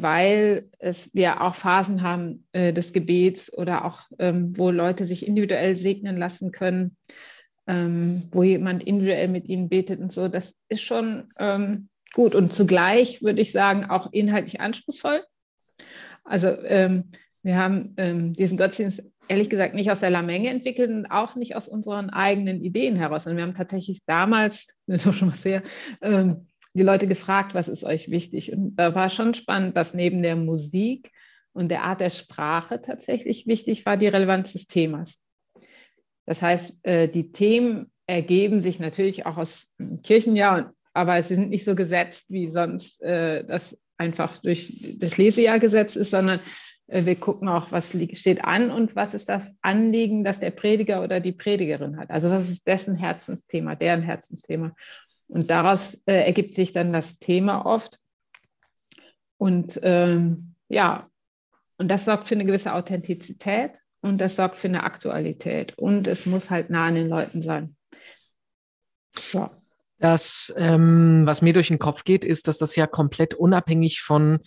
weil 0.00 0.68
es 0.78 1.14
wir 1.14 1.40
auch 1.42 1.54
Phasen 1.54 2.02
haben 2.02 2.46
äh, 2.52 2.72
des 2.72 2.92
Gebets 2.92 3.52
oder 3.52 3.84
auch, 3.84 4.02
ähm, 4.18 4.56
wo 4.56 4.70
Leute 4.70 5.04
sich 5.04 5.26
individuell 5.26 5.74
segnen 5.74 6.16
lassen 6.16 6.52
können, 6.52 6.96
ähm, 7.66 8.28
wo 8.30 8.42
jemand 8.42 8.84
individuell 8.84 9.28
mit 9.28 9.48
ihnen 9.48 9.68
betet 9.68 10.00
und 10.00 10.12
so. 10.12 10.28
Das 10.28 10.54
ist 10.68 10.82
schon 10.82 11.32
ähm, 11.38 11.88
gut 12.12 12.34
und 12.34 12.52
zugleich 12.52 13.22
würde 13.22 13.42
ich 13.42 13.52
sagen 13.52 13.86
auch 13.86 14.12
inhaltlich 14.12 14.60
anspruchsvoll. 14.60 15.22
Also 16.22 16.48
ähm, 16.48 17.10
wir 17.42 17.56
haben 17.56 17.94
ähm, 17.96 18.32
diesen 18.34 18.56
Gottesdienst 18.56 19.02
ehrlich 19.28 19.50
gesagt 19.50 19.74
nicht 19.74 19.90
aus 19.90 20.00
der 20.00 20.10
Lamenge 20.10 20.50
entwickelt 20.50 20.90
und 20.90 21.06
auch 21.06 21.34
nicht 21.34 21.56
aus 21.56 21.68
unseren 21.68 22.10
eigenen 22.10 22.62
Ideen 22.62 22.96
heraus. 22.96 23.26
Und 23.26 23.36
wir 23.36 23.42
haben 23.42 23.54
tatsächlich 23.54 24.00
damals, 24.06 24.66
das 24.86 25.02
ist 25.02 25.06
auch 25.06 25.14
schon 25.14 25.32
was 25.32 25.44
her, 25.44 25.62
ähm, 26.02 26.46
die 26.74 26.82
Leute 26.82 27.06
gefragt, 27.06 27.54
was 27.54 27.68
ist 27.68 27.84
euch 27.84 28.10
wichtig? 28.10 28.52
Und 28.52 28.76
da 28.76 28.94
war 28.94 29.08
schon 29.08 29.34
spannend, 29.34 29.76
dass 29.76 29.94
neben 29.94 30.22
der 30.22 30.36
Musik 30.36 31.12
und 31.52 31.68
der 31.68 31.84
Art 31.84 32.00
der 32.00 32.10
Sprache 32.10 32.82
tatsächlich 32.82 33.46
wichtig 33.46 33.86
war 33.86 33.96
die 33.96 34.08
Relevanz 34.08 34.52
des 34.52 34.66
Themas. 34.66 35.18
Das 36.26 36.42
heißt, 36.42 36.84
äh, 36.84 37.08
die 37.08 37.32
Themen 37.32 37.92
ergeben 38.06 38.60
sich 38.60 38.80
natürlich 38.80 39.24
auch 39.24 39.36
aus 39.36 39.72
Kirchenjahr, 40.02 40.72
aber 40.92 41.22
sie 41.22 41.36
sind 41.36 41.50
nicht 41.50 41.64
so 41.64 41.74
gesetzt, 41.74 42.26
wie 42.28 42.50
sonst 42.50 43.02
äh, 43.02 43.44
das 43.44 43.78
einfach 43.96 44.38
durch 44.38 44.96
das 44.98 45.16
Lesejahrgesetz 45.16 45.96
ist, 45.96 46.10
sondern 46.10 46.40
äh, 46.88 47.04
wir 47.04 47.16
gucken 47.16 47.48
auch, 47.48 47.70
was 47.72 47.90
steht 48.12 48.44
an 48.44 48.70
und 48.70 48.96
was 48.96 49.14
ist 49.14 49.28
das 49.28 49.56
Anliegen, 49.62 50.24
das 50.24 50.40
der 50.40 50.50
Prediger 50.50 51.02
oder 51.02 51.20
die 51.20 51.32
Predigerin 51.32 51.98
hat. 51.98 52.10
Also 52.10 52.30
was 52.30 52.48
ist 52.48 52.66
dessen 52.66 52.96
Herzensthema, 52.96 53.76
deren 53.76 54.02
Herzensthema. 54.02 54.74
Und 55.34 55.50
daraus 55.50 55.94
äh, 56.06 56.24
ergibt 56.26 56.54
sich 56.54 56.70
dann 56.70 56.92
das 56.92 57.18
Thema 57.18 57.66
oft. 57.66 57.98
Und 59.36 59.80
ähm, 59.82 60.54
ja, 60.68 61.10
und 61.76 61.88
das 61.88 62.04
sorgt 62.04 62.28
für 62.28 62.36
eine 62.36 62.44
gewisse 62.44 62.72
Authentizität 62.72 63.72
und 64.00 64.18
das 64.18 64.36
sorgt 64.36 64.54
für 64.54 64.68
eine 64.68 64.84
Aktualität. 64.84 65.76
Und 65.76 66.06
es 66.06 66.24
muss 66.24 66.50
halt 66.50 66.70
nah 66.70 66.86
an 66.86 66.94
den 66.94 67.08
Leuten 67.08 67.42
sein. 67.42 67.74
Ja. 69.32 69.50
Das, 69.98 70.54
ähm, 70.56 71.22
was 71.26 71.42
mir 71.42 71.52
durch 71.52 71.68
den 71.68 71.80
Kopf 71.80 72.04
geht, 72.04 72.24
ist, 72.24 72.46
dass 72.46 72.58
das 72.58 72.76
ja 72.76 72.86
komplett 72.86 73.34
unabhängig 73.34 74.02
von 74.02 74.38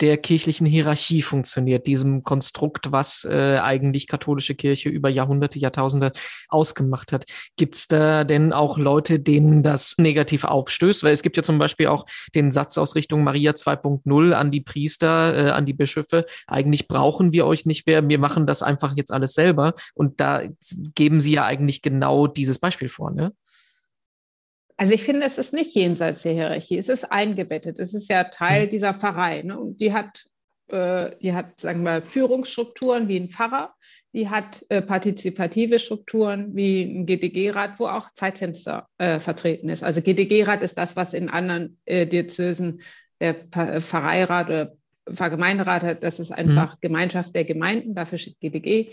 der 0.00 0.18
kirchlichen 0.18 0.66
Hierarchie 0.66 1.22
funktioniert, 1.22 1.86
diesem 1.86 2.22
Konstrukt, 2.22 2.92
was 2.92 3.24
äh, 3.24 3.58
eigentlich 3.58 4.06
katholische 4.06 4.54
Kirche 4.54 4.88
über 4.88 5.08
Jahrhunderte, 5.08 5.58
Jahrtausende 5.58 6.12
ausgemacht 6.48 7.12
hat. 7.12 7.24
Gibt 7.56 7.76
es 7.76 7.88
da 7.88 8.24
denn 8.24 8.52
auch 8.52 8.78
Leute, 8.78 9.18
denen 9.20 9.62
das 9.62 9.94
negativ 9.98 10.44
aufstößt? 10.44 11.02
Weil 11.02 11.12
es 11.12 11.22
gibt 11.22 11.36
ja 11.36 11.42
zum 11.42 11.58
Beispiel 11.58 11.86
auch 11.86 12.04
den 12.34 12.52
Satz 12.52 12.76
aus 12.78 12.94
Richtung 12.94 13.24
Maria 13.24 13.52
2.0 13.52 14.32
an 14.32 14.50
die 14.50 14.60
Priester, 14.60 15.46
äh, 15.46 15.50
an 15.50 15.64
die 15.64 15.74
Bischöfe, 15.74 16.26
eigentlich 16.46 16.88
brauchen 16.88 17.32
wir 17.32 17.46
euch 17.46 17.66
nicht 17.66 17.86
mehr, 17.86 18.06
wir 18.06 18.18
machen 18.18 18.46
das 18.46 18.62
einfach 18.62 18.96
jetzt 18.96 19.12
alles 19.12 19.34
selber. 19.34 19.74
Und 19.94 20.20
da 20.20 20.42
geben 20.94 21.20
sie 21.20 21.32
ja 21.32 21.44
eigentlich 21.44 21.82
genau 21.82 22.26
dieses 22.26 22.58
Beispiel 22.58 22.88
vor, 22.88 23.10
ne? 23.10 23.32
Also 24.76 24.92
ich 24.92 25.04
finde, 25.04 25.24
es 25.24 25.38
ist 25.38 25.54
nicht 25.54 25.74
jenseits 25.74 26.22
der 26.22 26.32
Hierarchie, 26.32 26.78
es 26.78 26.88
ist 26.88 27.04
eingebettet, 27.04 27.78
es 27.78 27.94
ist 27.94 28.08
ja 28.08 28.24
Teil 28.24 28.66
mhm. 28.66 28.70
dieser 28.70 28.94
Pfarrei. 28.94 29.42
Ne? 29.42 29.58
Und 29.58 29.80
die 29.80 29.92
hat, 29.92 30.26
äh, 30.68 31.16
die 31.22 31.32
hat, 31.32 31.58
sagen 31.58 31.82
wir, 31.82 32.02
Führungsstrukturen 32.02 33.08
wie 33.08 33.16
ein 33.16 33.30
Pfarrer, 33.30 33.74
die 34.12 34.28
hat 34.28 34.64
äh, 34.68 34.82
partizipative 34.82 35.78
Strukturen 35.78 36.54
wie 36.54 36.82
ein 36.82 37.06
GDG-Rat, 37.06 37.78
wo 37.78 37.86
auch 37.86 38.10
Zeitfenster 38.12 38.88
äh, 38.98 39.18
vertreten 39.18 39.68
ist. 39.68 39.82
Also 39.82 40.00
GDG-Rat 40.00 40.62
ist 40.62 40.78
das, 40.78 40.96
was 40.96 41.12
in 41.12 41.30
anderen 41.30 41.78
äh, 41.84 42.06
Diözesen 42.06 42.80
der 43.20 43.34
Pfarreirat 43.34 44.46
oder 44.48 44.72
Pfarrgemeinderat 45.12 45.82
hat. 45.82 46.02
Das 46.02 46.18
ist 46.18 46.32
einfach 46.32 46.74
mhm. 46.74 46.78
Gemeinschaft 46.80 47.34
der 47.34 47.44
Gemeinden, 47.44 47.94
dafür 47.94 48.18
steht 48.18 48.40
GDG. 48.40 48.92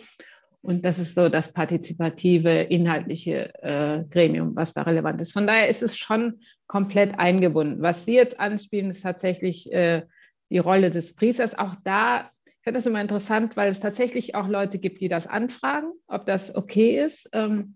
Und 0.64 0.86
das 0.86 0.98
ist 0.98 1.16
so 1.16 1.28
das 1.28 1.52
partizipative, 1.52 2.50
inhaltliche 2.50 3.54
äh, 3.62 4.06
Gremium, 4.10 4.56
was 4.56 4.74
da 4.74 4.84
relevant 4.84 5.20
ist. 5.20 5.34
Von 5.34 5.46
daher 5.46 5.68
ist 5.68 5.84
es 5.84 5.98
schon 5.98 6.40
komplett 6.68 7.20
eingebunden. 7.20 7.82
Was 7.82 8.06
Sie 8.06 8.14
jetzt 8.14 8.40
anspielen, 8.40 8.90
ist 8.90 9.02
tatsächlich 9.02 9.72
äh, 9.74 10.04
die 10.50 10.60
Rolle 10.60 10.90
des 10.90 11.16
Priesters. 11.16 11.58
Auch 11.58 11.76
da, 11.84 12.32
ich 12.46 12.54
finde 12.64 12.78
das 12.78 12.86
immer 12.86 13.02
interessant, 13.02 13.58
weil 13.58 13.70
es 13.70 13.82
tatsächlich 13.82 14.36
auch 14.36 14.48
Leute 14.48 14.80
gibt, 14.80 15.02
die 15.02 15.10
das 15.10 15.28
anfragen, 15.28 15.92
ob 16.08 16.26
das 16.26 16.56
okay 16.56 17.04
ist, 17.04 17.30
ähm, 17.34 17.76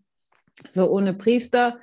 so 0.72 0.89
ohne 0.89 1.13
Priester. 1.13 1.82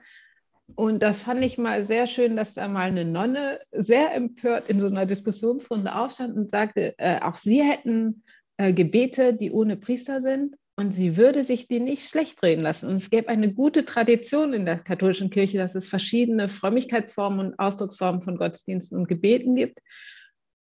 Und 0.74 1.02
das 1.02 1.20
fand 1.20 1.44
ich 1.44 1.58
mal 1.58 1.84
sehr 1.84 2.06
schön, 2.06 2.34
dass 2.34 2.54
da 2.54 2.66
mal 2.66 2.88
eine 2.88 3.04
Nonne 3.04 3.60
sehr 3.72 4.14
empört 4.14 4.70
in 4.70 4.80
so 4.80 4.86
einer 4.86 5.04
Diskussionsrunde 5.04 5.94
aufstand 5.94 6.34
und 6.34 6.48
sagte, 6.48 6.94
äh, 6.96 7.20
auch 7.20 7.36
sie 7.36 7.62
hätten 7.62 8.22
äh, 8.56 8.72
Gebete, 8.72 9.34
die 9.34 9.52
ohne 9.52 9.76
Priester 9.76 10.22
sind. 10.22 10.56
Und 10.76 10.90
sie 10.90 11.16
würde 11.16 11.44
sich 11.44 11.68
die 11.68 11.78
nicht 11.78 12.08
schlecht 12.08 12.42
reden 12.42 12.62
lassen. 12.62 12.88
Und 12.88 12.96
es 12.96 13.08
gäbe 13.08 13.28
eine 13.28 13.52
gute 13.52 13.84
Tradition 13.84 14.52
in 14.52 14.66
der 14.66 14.78
katholischen 14.78 15.30
Kirche, 15.30 15.56
dass 15.56 15.76
es 15.76 15.88
verschiedene 15.88 16.48
Frömmigkeitsformen 16.48 17.38
und 17.38 17.58
Ausdrucksformen 17.58 18.22
von 18.22 18.36
Gottesdiensten 18.36 18.98
und 18.98 19.08
Gebeten 19.08 19.54
gibt. 19.54 19.78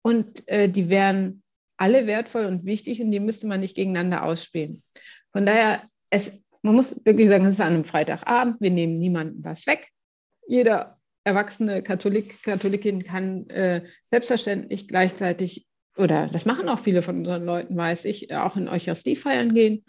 Und 0.02 0.46
äh, 0.50 0.68
die 0.68 0.90
wären 0.90 1.42
alle 1.78 2.06
wertvoll 2.06 2.46
und 2.46 2.66
wichtig 2.66 3.02
und 3.02 3.12
die 3.12 3.20
müsste 3.22 3.48
man 3.48 3.62
nicht 3.62 3.76
gegeneinander 3.76 4.24
ausspielen. 4.24 4.84
Von 5.32 5.46
daher, 5.46 5.84
es, 6.10 6.32
man 6.62 6.76
muss 6.76 7.04
wirklich 7.06 7.30
sagen, 7.30 7.46
es 7.46 7.56
ist 7.56 7.62
an 7.62 7.74
einem 7.74 7.86
Freitagabend, 7.86 8.60
wir 8.60 8.72
nehmen 8.72 9.00
niemandem 9.00 9.44
was 9.44 9.66
weg. 9.68 9.90
Jeder 10.48 10.98
erwachsene 11.24 11.82
Katholik, 11.82 12.44
Katholikin 12.44 13.04
kann 13.04 13.50
äh, 13.50 13.86
selbstverständlich 14.12 14.88
gleichzeitig 14.90 15.66
oder 15.98 16.28
das 16.28 16.46
machen 16.46 16.70
auch 16.70 16.80
viele 16.80 17.02
von 17.02 17.18
unseren 17.20 17.46
Leuten, 17.46 17.76
weiß 17.76 18.06
ich, 18.06 18.34
auch 18.34 18.56
in 18.56 18.68
Eucharistie 18.68 19.16
feiern 19.16 19.54
gehen. 19.54 19.84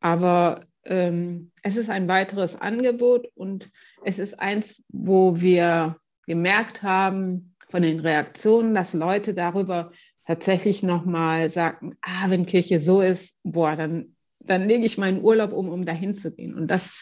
Aber 0.00 0.66
ähm, 0.84 1.50
es 1.62 1.76
ist 1.76 1.90
ein 1.90 2.08
weiteres 2.08 2.60
Angebot 2.60 3.28
und 3.34 3.70
es 4.04 4.18
ist 4.18 4.40
eins, 4.40 4.82
wo 4.88 5.40
wir 5.40 5.96
gemerkt 6.26 6.82
haben 6.82 7.54
von 7.68 7.82
den 7.82 8.00
Reaktionen, 8.00 8.74
dass 8.74 8.94
Leute 8.94 9.34
darüber 9.34 9.92
tatsächlich 10.26 10.82
nochmal 10.82 11.50
sagten, 11.50 11.96
ah, 12.00 12.30
wenn 12.30 12.46
Kirche 12.46 12.80
so 12.80 13.00
ist, 13.02 13.36
boah, 13.42 13.76
dann, 13.76 14.16
dann 14.40 14.68
lege 14.68 14.84
ich 14.84 14.98
meinen 14.98 15.22
Urlaub 15.22 15.52
um, 15.52 15.68
um 15.68 15.84
dahin 15.84 16.14
zu 16.14 16.32
gehen. 16.34 16.54
Und 16.54 16.68
das 16.68 16.92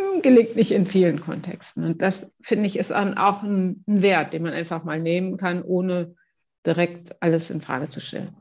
hm, 0.00 0.22
gelingt 0.22 0.56
nicht 0.56 0.72
in 0.72 0.86
vielen 0.86 1.20
Kontexten. 1.20 1.84
Und 1.84 2.02
das, 2.02 2.32
finde 2.42 2.66
ich, 2.66 2.78
ist 2.78 2.92
auch 2.92 3.42
ein 3.42 3.84
Wert, 3.86 4.32
den 4.32 4.42
man 4.42 4.52
einfach 4.52 4.84
mal 4.84 5.00
nehmen 5.00 5.36
kann, 5.36 5.62
ohne 5.62 6.14
direkt 6.66 7.22
alles 7.22 7.50
in 7.50 7.60
Frage 7.60 7.88
zu 7.88 8.00
stellen. 8.00 8.36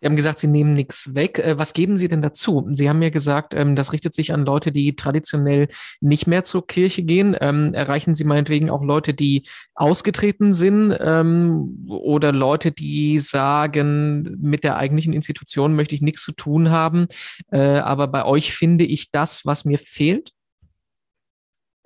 Sie 0.00 0.06
haben 0.06 0.16
gesagt, 0.16 0.38
Sie 0.40 0.48
nehmen 0.48 0.74
nichts 0.74 1.14
weg. 1.14 1.38
Äh, 1.38 1.58
was 1.58 1.72
geben 1.72 1.96
Sie 1.96 2.08
denn 2.08 2.22
dazu? 2.22 2.66
Sie 2.72 2.88
haben 2.88 3.00
ja 3.02 3.10
gesagt, 3.10 3.54
ähm, 3.54 3.76
das 3.76 3.92
richtet 3.92 4.14
sich 4.14 4.32
an 4.32 4.44
Leute, 4.44 4.72
die 4.72 4.96
traditionell 4.96 5.68
nicht 6.00 6.26
mehr 6.26 6.44
zur 6.44 6.66
Kirche 6.66 7.02
gehen. 7.02 7.36
Ähm, 7.40 7.72
erreichen 7.72 8.14
Sie 8.14 8.24
meinetwegen 8.24 8.68
auch 8.68 8.82
Leute, 8.82 9.14
die 9.14 9.46
ausgetreten 9.74 10.52
sind 10.52 10.94
ähm, 11.00 11.86
oder 11.88 12.32
Leute, 12.32 12.72
die 12.72 13.18
sagen, 13.20 14.38
mit 14.40 14.64
der 14.64 14.76
eigentlichen 14.76 15.12
Institution 15.12 15.74
möchte 15.74 15.94
ich 15.94 16.02
nichts 16.02 16.22
zu 16.22 16.32
tun 16.32 16.70
haben, 16.70 17.06
äh, 17.50 17.60
aber 17.60 18.08
bei 18.08 18.24
euch 18.24 18.52
finde 18.54 18.84
ich 18.84 19.10
das, 19.10 19.46
was 19.46 19.64
mir 19.64 19.78
fehlt? 19.78 20.32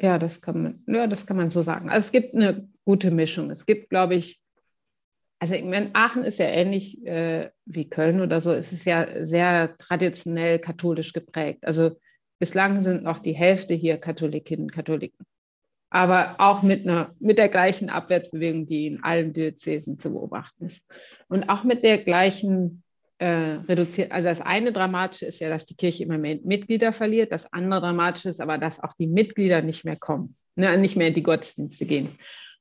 Ja, 0.01 0.19
das 0.19 0.41
kann 0.41 0.63
man, 0.63 0.85
ja, 0.87 1.07
das 1.07 1.27
kann 1.27 1.37
man 1.37 1.49
so 1.49 1.63
sagen. 1.63 1.89
Also 1.89 2.07
es 2.07 2.13
gibt 2.13 2.35
eine 2.35 2.69
gute 2.85 3.11
Mischung. 3.11 3.51
Es 3.51 3.65
gibt, 3.65 3.89
glaube 3.89 4.15
ich, 4.15 4.41
also 5.39 5.55
ich 5.55 5.65
meine, 5.65 5.91
Aachen 5.93 6.25
ist 6.25 6.39
ja 6.39 6.47
ähnlich 6.47 7.05
äh, 7.07 7.51
wie 7.67 7.89
Köln 7.89 8.21
oder 8.21 8.41
so. 8.41 8.53
Es 8.53 8.73
ist 8.73 8.87
ja 8.87 9.25
sehr 9.25 9.77
traditionell 9.77 10.59
katholisch 10.59 11.13
geprägt. 11.13 11.67
Also 11.67 11.99
bislang 12.39 12.81
sind 12.81 13.03
noch 13.03 13.19
die 13.19 13.35
Hälfte 13.35 13.75
hier 13.75 13.99
Katholikinnen 13.99 14.71
Katholiken. 14.71 15.27
Aber 15.91 16.37
auch 16.39 16.63
mit, 16.63 16.87
einer, 16.87 17.15
mit 17.21 17.39
der 17.39 17.49
gleichen 17.49 17.91
Abwärtsbewegung, 17.91 18.67
die 18.67 18.87
in 18.87 19.05
allen 19.05 19.33
Diözesen 19.33 19.99
zu 19.99 20.11
beobachten 20.13 20.67
ist. 20.67 20.83
Und 21.29 21.49
auch 21.49 21.65
mit 21.65 21.85
der 21.85 21.99
gleichen 21.99 22.83
äh, 23.19 23.27
reduziert. 23.27 24.13
Also 24.13 24.29
das 24.29 24.41
eine 24.41 24.73
Dramatische 24.73 25.27
ist 25.27 25.41
ja, 25.41 25.49
dass 25.49 25.65
die 25.65 25.77
Kirche 25.77 26.03
immer 26.03 26.19
mehr 26.19 26.39
Mitglieder 26.45 26.93
verliert. 26.93 27.33
Das 27.33 27.53
andere 27.53 27.81
Dramatische 27.81 28.29
ist 28.29 28.41
aber, 28.41 28.59
dass 28.59 28.81
auch 28.81 28.95
die 28.95 29.07
Mitglieder 29.07 29.63
nicht 29.63 29.85
mehr 29.85 29.97
kommen, 29.97 30.37
ne, 30.55 30.77
nicht 30.77 30.97
mehr 30.97 31.09
in 31.09 31.15
die 31.15 31.23
Gottesdienste 31.23 31.87
gehen. 31.87 32.11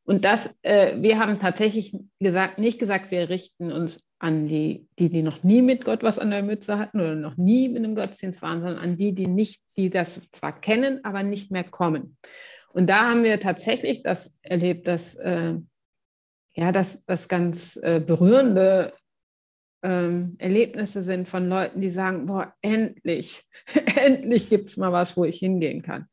Und 0.06 0.24
das, 0.24 0.56
äh, 0.62 1.02
wir 1.02 1.20
haben 1.20 1.38
tatsächlich 1.38 1.98
gesagt, 2.20 2.60
nicht 2.60 2.80
gesagt, 2.80 3.12
wir 3.12 3.30
richten 3.30 3.72
uns 3.72 4.00
an 4.20 4.48
die, 4.48 4.88
die, 5.00 5.10
die 5.10 5.24
noch 5.24 5.44
nie 5.44 5.62
mit 5.62 5.84
Gott 5.84 6.04
was 6.04 6.20
an 6.20 6.30
der 6.30 6.44
Mütze 6.44 6.78
hatten 6.78 7.00
oder 7.00 7.16
noch 7.16 7.38
nie 7.38 7.68
mit 7.70 7.84
einem 7.84 7.96
Gottesdienst 7.96 8.42
waren, 8.42 8.62
sondern 8.62 8.78
an 8.78 8.98
die, 8.98 9.14
die 9.14 9.28
nicht, 9.28 9.62
die 9.78 9.90
das 9.90 10.22
zwar 10.32 10.60
kennen, 10.60 11.04
aber 11.04 11.24
nicht 11.24 11.52
mehr 11.52 11.64
kommen. 11.64 12.18
Und 12.70 12.88
da 12.88 13.10
haben 13.10 13.24
wir 13.24 13.40
tatsächlich 13.40 14.04
das 14.04 14.32
erlebt, 14.42 14.88
dass 14.88 15.16
äh, 15.16 15.56
ja, 16.56 16.72
dass 16.72 17.04
das 17.06 17.28
ganz 17.28 17.78
äh, 17.78 18.00
berührende 18.00 18.94
ähm, 19.84 20.36
Erlebnisse 20.40 21.02
sind 21.02 21.28
von 21.28 21.50
Leuten, 21.50 21.82
die 21.82 21.90
sagen, 21.90 22.26
boah, 22.26 22.54
endlich, 22.62 23.44
endlich 23.96 24.50
gibt 24.50 24.70
es 24.70 24.78
mal 24.78 24.92
was, 24.92 25.18
wo 25.18 25.26
ich 25.26 25.38
hingehen 25.38 25.82
kann. 25.82 26.08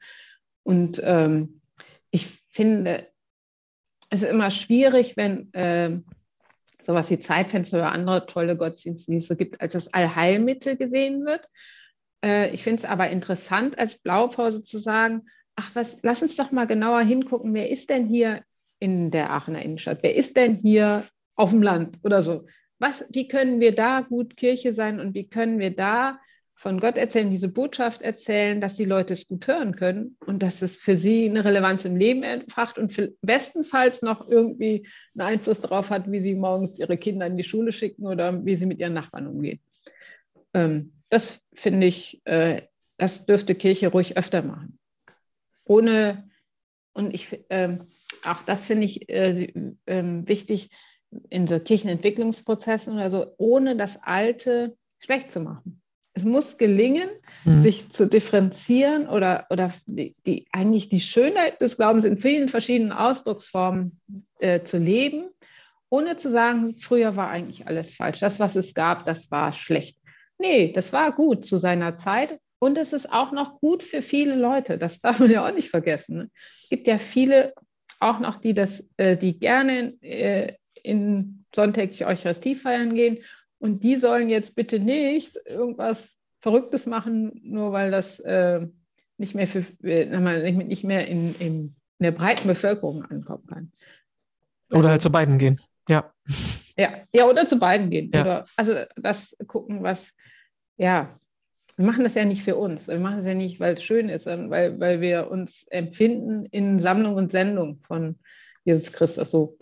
Und 0.64 1.00
ähm, 1.04 1.60
ich 2.10 2.42
finde, 2.50 3.06
es 4.12 4.22
ist 4.22 4.28
immer 4.28 4.50
schwierig, 4.50 5.16
wenn 5.16 5.52
äh, 5.54 5.98
sowas 6.82 7.10
wie 7.10 7.18
Zeitfenster 7.18 7.78
oder 7.78 7.92
andere 7.92 8.26
tolle 8.26 8.58
so 8.58 9.36
gibt, 9.36 9.62
als 9.62 9.72
das 9.72 9.94
Allheilmittel 9.94 10.76
gesehen 10.76 11.24
wird. 11.24 11.48
Äh, 12.22 12.50
ich 12.50 12.62
finde 12.62 12.80
es 12.80 12.84
aber 12.84 13.08
interessant, 13.08 13.78
als 13.78 13.96
Blaupause 13.96 14.60
zu 14.60 14.78
sagen, 14.78 15.22
ach 15.56 15.70
was, 15.72 15.96
lass 16.02 16.20
uns 16.20 16.36
doch 16.36 16.52
mal 16.52 16.66
genauer 16.66 17.00
hingucken, 17.00 17.54
wer 17.54 17.70
ist 17.70 17.88
denn 17.88 18.06
hier 18.06 18.42
in 18.80 19.10
der 19.10 19.30
Aachener 19.30 19.62
Innenstadt? 19.62 20.02
Wer 20.02 20.14
ist 20.14 20.36
denn 20.36 20.56
hier 20.56 21.06
auf 21.34 21.48
dem 21.48 21.62
Land 21.62 21.98
oder 22.02 22.20
so? 22.20 22.44
Was, 22.78 23.06
wie 23.08 23.28
können 23.28 23.60
wir 23.60 23.74
da 23.74 24.02
gut 24.02 24.36
Kirche 24.36 24.74
sein 24.74 25.00
und 25.00 25.14
wie 25.14 25.26
können 25.26 25.58
wir 25.58 25.74
da 25.74 26.18
von 26.62 26.78
Gott 26.78 26.96
erzählen, 26.96 27.28
diese 27.28 27.48
Botschaft 27.48 28.02
erzählen, 28.02 28.60
dass 28.60 28.76
die 28.76 28.84
Leute 28.84 29.14
es 29.14 29.26
gut 29.26 29.48
hören 29.48 29.74
können 29.74 30.16
und 30.26 30.44
dass 30.44 30.62
es 30.62 30.76
für 30.76 30.96
sie 30.96 31.28
eine 31.28 31.44
Relevanz 31.44 31.84
im 31.84 31.96
Leben 31.96 32.22
entfacht 32.22 32.78
und 32.78 32.96
bestenfalls 33.20 34.00
noch 34.00 34.28
irgendwie 34.28 34.86
einen 35.12 35.26
Einfluss 35.26 35.60
darauf 35.60 35.90
hat, 35.90 36.08
wie 36.12 36.20
sie 36.20 36.36
morgens 36.36 36.78
ihre 36.78 36.96
Kinder 36.96 37.26
in 37.26 37.36
die 37.36 37.42
Schule 37.42 37.72
schicken 37.72 38.06
oder 38.06 38.44
wie 38.44 38.54
sie 38.54 38.66
mit 38.66 38.78
ihren 38.78 38.92
Nachbarn 38.92 39.26
umgehen. 39.26 39.58
Ähm, 40.54 40.92
das 41.08 41.40
finde 41.52 41.88
ich, 41.88 42.22
äh, 42.26 42.62
das 42.96 43.26
dürfte 43.26 43.56
Kirche 43.56 43.88
ruhig 43.88 44.16
öfter 44.16 44.42
machen. 44.42 44.78
Ohne, 45.64 46.30
und 46.92 47.12
ich, 47.12 47.44
äh, 47.48 47.78
auch 48.24 48.42
das 48.42 48.66
finde 48.66 48.84
ich 48.84 49.08
äh, 49.08 49.52
ähm, 49.88 50.28
wichtig 50.28 50.70
in 51.28 51.48
so 51.48 51.58
Kirchenentwicklungsprozessen 51.58 52.94
oder 52.94 53.10
so, 53.10 53.34
ohne 53.36 53.76
das 53.76 54.00
Alte 54.00 54.76
schlecht 55.00 55.32
zu 55.32 55.40
machen 55.40 55.81
es 56.14 56.24
muss 56.24 56.58
gelingen, 56.58 57.08
mhm. 57.44 57.62
sich 57.62 57.88
zu 57.88 58.06
differenzieren 58.06 59.08
oder, 59.08 59.46
oder 59.50 59.72
die, 59.86 60.14
die, 60.26 60.46
eigentlich 60.52 60.88
die 60.88 61.00
Schönheit 61.00 61.60
des 61.60 61.76
Glaubens 61.76 62.04
in 62.04 62.18
vielen 62.18 62.48
verschiedenen 62.48 62.92
Ausdrucksformen 62.92 63.98
äh, 64.38 64.62
zu 64.62 64.78
leben, 64.78 65.30
ohne 65.88 66.16
zu 66.16 66.30
sagen, 66.30 66.74
früher 66.76 67.16
war 67.16 67.28
eigentlich 67.28 67.66
alles 67.66 67.94
falsch. 67.94 68.20
Das, 68.20 68.40
was 68.40 68.56
es 68.56 68.74
gab, 68.74 69.06
das 69.06 69.30
war 69.30 69.52
schlecht. 69.52 69.98
Nee, 70.38 70.72
das 70.72 70.92
war 70.92 71.12
gut 71.12 71.44
zu 71.44 71.56
seiner 71.56 71.94
Zeit 71.94 72.38
und 72.58 72.78
es 72.78 72.92
ist 72.92 73.10
auch 73.10 73.32
noch 73.32 73.60
gut 73.60 73.82
für 73.82 74.02
viele 74.02 74.34
Leute. 74.36 74.78
Das 74.78 75.00
darf 75.00 75.18
man 75.18 75.30
ja 75.30 75.46
auch 75.46 75.54
nicht 75.54 75.70
vergessen. 75.70 76.16
Ne? 76.16 76.30
Es 76.64 76.68
gibt 76.70 76.86
ja 76.86 76.98
viele 76.98 77.54
auch 78.00 78.18
noch, 78.18 78.38
die 78.38 78.52
das, 78.52 78.86
äh, 78.96 79.16
die 79.16 79.38
gerne 79.38 79.94
äh, 80.02 80.54
in 80.82 81.44
sonntäglich 81.54 82.04
Eucharistie 82.04 82.54
feiern 82.54 82.94
gehen 82.94 83.18
und 83.62 83.84
die 83.84 83.94
sollen 83.94 84.28
jetzt 84.28 84.56
bitte 84.56 84.80
nicht 84.80 85.38
irgendwas 85.46 86.16
Verrücktes 86.40 86.84
machen, 86.84 87.40
nur 87.44 87.70
weil 87.70 87.92
das 87.92 88.18
äh, 88.18 88.66
nicht 89.18 89.36
mehr, 89.36 89.46
für, 89.46 89.64
äh, 89.84 90.50
nicht 90.50 90.82
mehr 90.82 91.06
in, 91.06 91.36
in, 91.36 91.76
der 92.00 92.10
breiten 92.10 92.48
Bevölkerung 92.48 93.04
ankommen 93.04 93.46
kann. 93.46 93.72
Oder 94.72 94.90
halt 94.90 95.00
zu 95.00 95.12
beiden 95.12 95.38
gehen, 95.38 95.60
ja. 95.88 96.12
Ja, 96.76 96.92
ja 97.14 97.26
oder 97.26 97.46
zu 97.46 97.60
beiden 97.60 97.90
gehen. 97.90 98.10
Ja. 98.12 98.22
Oder, 98.22 98.46
also 98.56 98.74
das 98.96 99.36
gucken, 99.46 99.84
was, 99.84 100.12
ja, 100.76 101.16
wir 101.76 101.86
machen 101.86 102.02
das 102.02 102.14
ja 102.16 102.24
nicht 102.24 102.42
für 102.42 102.56
uns. 102.56 102.88
Wir 102.88 102.98
machen 102.98 103.18
es 103.18 103.26
ja 103.26 103.34
nicht, 103.34 103.60
weil 103.60 103.74
es 103.74 103.84
schön 103.84 104.08
ist, 104.08 104.24
sondern 104.24 104.50
weil, 104.50 104.80
weil 104.80 105.00
wir 105.00 105.30
uns 105.30 105.68
empfinden 105.68 106.46
in 106.46 106.80
Sammlung 106.80 107.14
und 107.14 107.30
Sendung 107.30 107.78
von 107.86 108.18
Jesus 108.64 108.92
Christus. 108.92 109.30
So, 109.30 109.56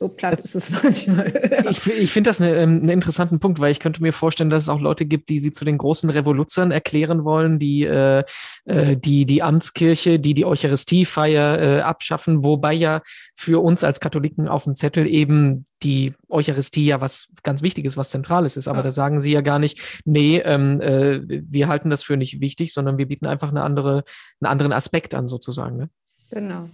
so 0.00 0.08
platt 0.08 0.32
das, 0.32 0.54
ist 0.54 0.70
es 0.70 0.70
manchmal. 0.82 1.66
ich 1.70 1.86
ich 1.86 2.10
finde 2.10 2.30
das 2.30 2.40
eine, 2.40 2.56
ähm, 2.56 2.78
einen 2.78 2.88
interessanten 2.88 3.38
Punkt, 3.38 3.60
weil 3.60 3.70
ich 3.70 3.80
könnte 3.80 4.00
mir 4.02 4.14
vorstellen, 4.14 4.48
dass 4.48 4.62
es 4.62 4.68
auch 4.70 4.80
Leute 4.80 5.04
gibt, 5.04 5.28
die 5.28 5.38
sie 5.38 5.52
zu 5.52 5.66
den 5.66 5.76
großen 5.76 6.08
Revoluzern 6.08 6.70
erklären 6.70 7.24
wollen, 7.24 7.58
die 7.58 7.84
äh, 7.84 8.24
äh, 8.64 8.96
die, 8.96 9.26
die 9.26 9.42
Amtskirche, 9.42 10.18
die 10.18 10.32
die 10.32 10.46
Eucharistiefeier 10.46 11.60
äh, 11.60 11.80
abschaffen, 11.82 12.42
wobei 12.42 12.72
ja 12.72 13.02
für 13.36 13.62
uns 13.62 13.84
als 13.84 14.00
Katholiken 14.00 14.48
auf 14.48 14.64
dem 14.64 14.74
Zettel 14.74 15.06
eben 15.06 15.66
die 15.82 16.14
Eucharistie 16.30 16.86
ja 16.86 17.02
was 17.02 17.28
ganz 17.42 17.60
Wichtiges, 17.60 17.98
was 17.98 18.08
Zentrales 18.08 18.56
ist. 18.56 18.68
Aber 18.68 18.78
ja. 18.78 18.84
da 18.84 18.90
sagen 18.90 19.20
sie 19.20 19.32
ja 19.32 19.42
gar 19.42 19.58
nicht, 19.58 20.02
nee, 20.06 20.38
ähm, 20.38 20.80
äh, 20.80 21.20
wir 21.26 21.68
halten 21.68 21.90
das 21.90 22.04
für 22.04 22.16
nicht 22.16 22.40
wichtig, 22.40 22.72
sondern 22.72 22.96
wir 22.96 23.06
bieten 23.06 23.26
einfach 23.26 23.50
eine 23.50 23.62
andere, 23.62 24.04
einen 24.40 24.50
anderen 24.50 24.72
Aspekt 24.72 25.14
an, 25.14 25.28
sozusagen. 25.28 25.76
Ne? 25.76 25.90
Genau. 26.30 26.70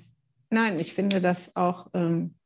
Nein, 0.48 0.78
ich 0.78 0.94
finde 0.94 1.20
das 1.20 1.56
auch 1.56 1.88
ähm, 1.92 2.36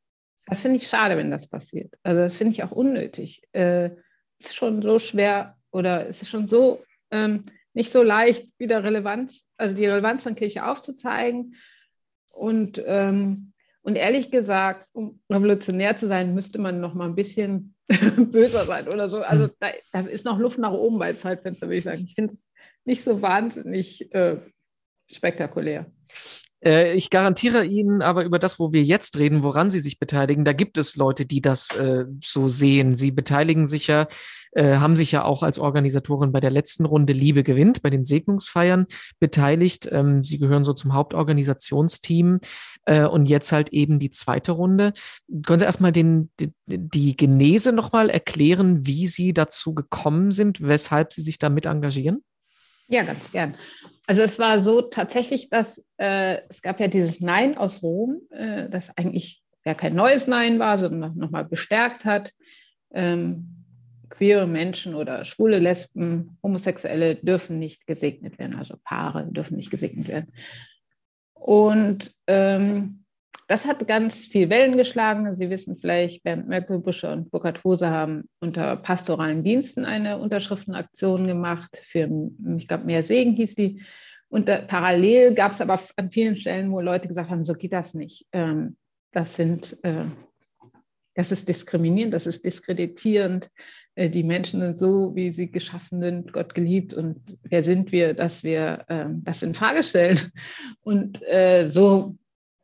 das 0.45 0.61
finde 0.61 0.77
ich 0.77 0.87
schade, 0.87 1.17
wenn 1.17 1.31
das 1.31 1.47
passiert. 1.47 1.93
Also 2.03 2.21
das 2.21 2.35
finde 2.35 2.53
ich 2.53 2.63
auch 2.63 2.71
unnötig. 2.71 3.43
Äh, 3.53 3.91
es 4.39 4.47
ist 4.47 4.55
schon 4.55 4.81
so 4.81 4.99
schwer 4.99 5.57
oder 5.71 6.07
es 6.07 6.21
ist 6.21 6.29
schon 6.29 6.47
so 6.47 6.83
ähm, 7.11 7.43
nicht 7.73 7.91
so 7.91 8.03
leicht, 8.03 8.49
wieder 8.57 8.83
Relevanz, 8.83 9.45
also 9.57 9.75
die 9.75 9.85
Relevanz 9.85 10.23
von 10.23 10.35
Kirche 10.35 10.65
aufzuzeigen. 10.65 11.55
Und, 12.33 12.81
ähm, 12.85 13.53
und 13.81 13.95
ehrlich 13.95 14.31
gesagt, 14.31 14.87
um 14.93 15.21
revolutionär 15.29 15.95
zu 15.95 16.07
sein, 16.07 16.33
müsste 16.33 16.59
man 16.59 16.81
noch 16.81 16.93
mal 16.93 17.05
ein 17.05 17.15
bisschen 17.15 17.75
böser 18.31 18.65
sein 18.65 18.87
oder 18.87 19.09
so. 19.09 19.17
Also 19.17 19.45
hm. 19.45 19.51
da, 19.59 19.69
da, 19.93 19.99
ist 20.01 20.25
noch 20.25 20.39
Luft 20.39 20.57
nach 20.57 20.73
oben 20.73 20.99
bei 20.99 21.13
Zeitfenster, 21.13 21.67
würde 21.67 21.77
ich 21.77 21.83
sagen. 21.83 22.03
Ich 22.05 22.15
finde 22.15 22.33
es 22.33 22.49
nicht 22.83 23.03
so 23.03 23.21
wahnsinnig 23.21 24.13
äh, 24.13 24.37
spektakulär. 25.07 25.85
Äh, 26.63 26.93
ich 26.93 27.09
garantiere 27.09 27.65
Ihnen 27.65 28.01
aber 28.01 28.23
über 28.23 28.39
das, 28.39 28.59
wo 28.59 28.71
wir 28.71 28.83
jetzt 28.83 29.17
reden, 29.17 29.43
woran 29.43 29.71
Sie 29.71 29.79
sich 29.79 29.99
beteiligen, 29.99 30.45
da 30.45 30.53
gibt 30.53 30.77
es 30.77 30.95
Leute, 30.95 31.25
die 31.25 31.41
das 31.41 31.75
äh, 31.75 32.05
so 32.23 32.47
sehen. 32.47 32.95
Sie 32.95 33.11
beteiligen 33.11 33.65
sich 33.65 33.87
ja, 33.87 34.07
äh, 34.53 34.75
haben 34.75 34.95
sich 34.95 35.11
ja 35.11 35.23
auch 35.23 35.43
als 35.43 35.59
Organisatorin 35.59 36.31
bei 36.31 36.39
der 36.39 36.51
letzten 36.51 36.85
Runde 36.85 37.13
Liebe 37.13 37.43
gewinnt, 37.43 37.81
bei 37.81 37.89
den 37.89 38.05
Segnungsfeiern 38.05 38.85
beteiligt. 39.19 39.87
Ähm, 39.91 40.23
Sie 40.23 40.37
gehören 40.37 40.63
so 40.63 40.73
zum 40.73 40.93
Hauptorganisationsteam 40.93 42.39
äh, 42.85 43.05
und 43.05 43.25
jetzt 43.25 43.51
halt 43.51 43.69
eben 43.69 43.99
die 43.99 44.11
zweite 44.11 44.51
Runde. 44.51 44.93
Können 45.45 45.59
Sie 45.59 45.65
erstmal 45.65 45.91
den, 45.91 46.31
die, 46.39 46.51
die 46.67 47.17
Genese 47.17 47.71
nochmal 47.71 48.09
erklären, 48.09 48.85
wie 48.85 49.07
Sie 49.07 49.33
dazu 49.33 49.73
gekommen 49.73 50.31
sind, 50.31 50.61
weshalb 50.61 51.13
Sie 51.13 51.21
sich 51.21 51.39
damit 51.39 51.65
engagieren? 51.65 52.23
Ja, 52.91 53.03
ganz 53.03 53.31
gern. 53.31 53.55
Also 54.05 54.21
es 54.21 54.37
war 54.37 54.59
so 54.59 54.81
tatsächlich, 54.81 55.49
dass 55.49 55.81
äh, 55.97 56.39
es 56.49 56.61
gab 56.61 56.81
ja 56.81 56.89
dieses 56.89 57.21
Nein 57.21 57.57
aus 57.57 57.81
Rom, 57.81 58.19
äh, 58.31 58.67
das 58.69 58.95
eigentlich 58.97 59.41
ja 59.63 59.73
kein 59.73 59.95
neues 59.95 60.27
Nein 60.27 60.59
war, 60.59 60.77
sondern 60.77 61.15
nochmal 61.17 61.45
bestärkt 61.45 62.03
hat. 62.03 62.33
Ähm, 62.93 63.63
queere 64.09 64.45
Menschen 64.45 64.93
oder 64.93 65.23
schwule 65.23 65.59
Lesben, 65.59 66.37
Homosexuelle 66.43 67.15
dürfen 67.15 67.59
nicht 67.59 67.87
gesegnet 67.87 68.37
werden, 68.37 68.57
also 68.57 68.75
Paare 68.83 69.31
dürfen 69.31 69.55
nicht 69.55 69.71
gesegnet 69.71 70.09
werden. 70.09 70.33
Und 71.33 72.11
ähm, 72.27 73.00
das 73.47 73.65
hat 73.65 73.85
ganz 73.87 74.25
viel 74.25 74.49
Wellen 74.49 74.77
geschlagen. 74.77 75.33
Sie 75.33 75.49
wissen 75.49 75.75
vielleicht, 75.75 76.23
Bernd 76.23 76.47
Möckelbusche 76.47 77.11
und 77.11 77.31
Burkhard 77.31 77.63
Hose 77.63 77.89
haben 77.89 78.29
unter 78.39 78.77
pastoralen 78.77 79.43
Diensten 79.43 79.83
eine 79.83 80.19
Unterschriftenaktion 80.19 81.27
gemacht 81.27 81.83
für, 81.85 82.09
ich 82.57 82.67
glaube, 82.67 82.85
mehr 82.85 83.03
Segen 83.03 83.33
hieß 83.33 83.55
die. 83.55 83.81
Und 84.29 84.47
da, 84.47 84.61
parallel 84.61 85.33
gab 85.33 85.51
es 85.51 85.59
aber 85.59 85.81
an 85.97 86.11
vielen 86.11 86.37
Stellen, 86.37 86.71
wo 86.71 86.79
Leute 86.79 87.09
gesagt 87.09 87.29
haben, 87.29 87.43
so 87.43 87.53
geht 87.53 87.73
das 87.73 87.93
nicht. 87.93 88.25
Ähm, 88.31 88.77
das 89.11 89.35
sind, 89.35 89.77
äh, 89.83 90.05
das 91.15 91.33
ist 91.33 91.49
diskriminierend, 91.49 92.13
das 92.13 92.27
ist 92.27 92.45
diskreditierend. 92.45 93.49
Äh, 93.95 94.09
die 94.09 94.23
Menschen 94.23 94.61
sind 94.61 94.77
so, 94.77 95.13
wie 95.15 95.33
sie 95.33 95.51
geschaffen 95.51 96.01
sind, 96.01 96.31
Gott 96.31 96.55
geliebt. 96.55 96.93
Und 96.93 97.37
wer 97.43 97.63
sind 97.63 97.91
wir, 97.91 98.13
dass 98.13 98.45
wir 98.45 98.85
äh, 98.87 99.05
das 99.09 99.41
in 99.41 99.53
Frage 99.53 99.83
stellen? 99.83 100.19
Und 100.81 101.21
äh, 101.23 101.67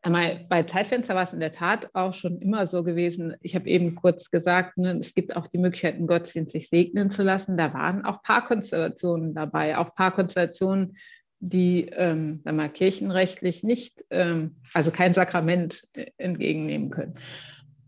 so 0.09 0.45
bei 0.47 0.63
Zeitfenster 0.63 1.15
war 1.15 1.23
es 1.23 1.33
in 1.33 1.39
der 1.39 1.51
Tat 1.51 1.89
auch 1.93 2.13
schon 2.13 2.39
immer 2.39 2.67
so 2.67 2.83
gewesen. 2.83 3.35
Ich 3.41 3.55
habe 3.55 3.67
eben 3.67 3.95
kurz 3.95 4.31
gesagt, 4.31 4.77
ne, 4.77 4.97
es 4.99 5.13
gibt 5.13 5.35
auch 5.35 5.47
die 5.47 5.57
Möglichkeit, 5.57 5.95
einen 5.95 6.07
Gottesdienst 6.07 6.51
sich 6.51 6.69
segnen 6.69 7.09
zu 7.09 7.23
lassen. 7.23 7.57
Da 7.57 7.73
waren 7.73 8.05
auch 8.05 8.23
Paarkonstellationen 8.23 9.33
dabei, 9.33 9.77
auch 9.77 9.95
Paarkonstellationen, 9.95 10.97
die 11.39 11.85
ähm, 11.91 12.41
mal, 12.43 12.69
kirchenrechtlich 12.69 13.63
nicht, 13.63 14.05
ähm, 14.09 14.55
also 14.73 14.91
kein 14.91 15.13
Sakrament 15.13 15.83
äh, 15.93 16.07
entgegennehmen 16.17 16.89
können. 16.89 17.15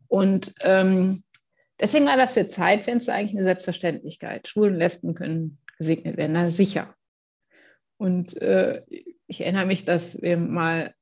Und 0.07 0.53
ähm, 0.61 1.23
deswegen 1.79 2.05
war 2.05 2.17
das 2.17 2.33
für 2.33 2.47
Zeitfenster 2.47 3.13
eigentlich 3.13 3.35
eine 3.35 3.43
Selbstverständlichkeit. 3.43 4.47
Schwulen 4.47 4.73
und 4.73 4.79
Lesben 4.79 5.15
können 5.15 5.57
gesegnet 5.77 6.17
werden, 6.17 6.33
na 6.33 6.49
sicher. 6.49 6.93
Und 7.97 8.39
äh, 8.41 8.81
ich 9.27 9.41
erinnere 9.41 9.65
mich, 9.65 9.85
dass 9.85 10.21
wir 10.21 10.37
mal 10.37 10.93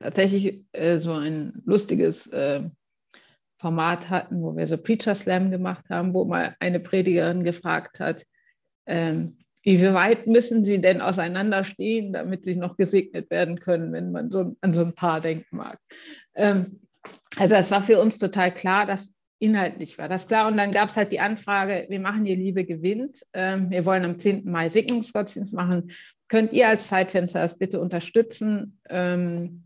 tatsächlich 0.00 0.64
äh, 0.72 0.98
so 0.98 1.12
ein 1.12 1.62
lustiges 1.64 2.26
äh, 2.28 2.62
Format 3.58 4.10
hatten, 4.10 4.42
wo 4.42 4.56
wir 4.56 4.66
so 4.66 4.76
Preacher 4.76 5.14
Slam 5.14 5.50
gemacht 5.50 5.84
haben, 5.88 6.12
wo 6.12 6.24
mal 6.24 6.54
eine 6.60 6.80
Predigerin 6.80 7.44
gefragt 7.44 7.98
hat, 7.98 8.24
ähm, 8.86 9.38
wie 9.62 9.82
weit 9.82 10.28
müssen 10.28 10.62
sie 10.62 10.80
denn 10.80 11.00
auseinanderstehen, 11.00 12.12
damit 12.12 12.44
sie 12.44 12.54
noch 12.54 12.76
gesegnet 12.76 13.30
werden 13.30 13.58
können, 13.58 13.92
wenn 13.92 14.12
man 14.12 14.30
so 14.30 14.56
an 14.60 14.72
so 14.72 14.82
ein 14.82 14.94
Paar 14.94 15.20
denken 15.20 15.56
mag. 15.56 15.80
Ähm, 16.34 16.80
also 17.36 17.54
es 17.54 17.70
war 17.72 17.82
für 17.82 18.00
uns 18.00 18.18
total 18.18 18.52
klar, 18.54 18.86
dass 18.86 19.12
inhaltlich 19.38 19.98
war 19.98 20.08
das 20.08 20.28
klar. 20.28 20.46
Und 20.46 20.56
dann 20.56 20.72
gab 20.72 20.90
es 20.90 20.96
halt 20.96 21.10
die 21.10 21.20
Anfrage, 21.20 21.86
wir 21.88 22.00
machen 22.00 22.24
die 22.24 22.34
Liebe 22.34 22.64
gewinnt. 22.64 23.26
Ähm, 23.32 23.70
wir 23.70 23.84
wollen 23.84 24.04
am 24.04 24.18
10. 24.18 24.50
Mai 24.50 24.68
Segnungsgottesdienst 24.68 25.52
machen. 25.52 25.90
Könnt 26.28 26.52
ihr 26.52 26.68
als 26.68 26.88
Zeitfenster 26.88 27.40
das 27.40 27.58
bitte 27.58 27.80
unterstützen? 27.80 28.78
Ähm, 28.88 29.64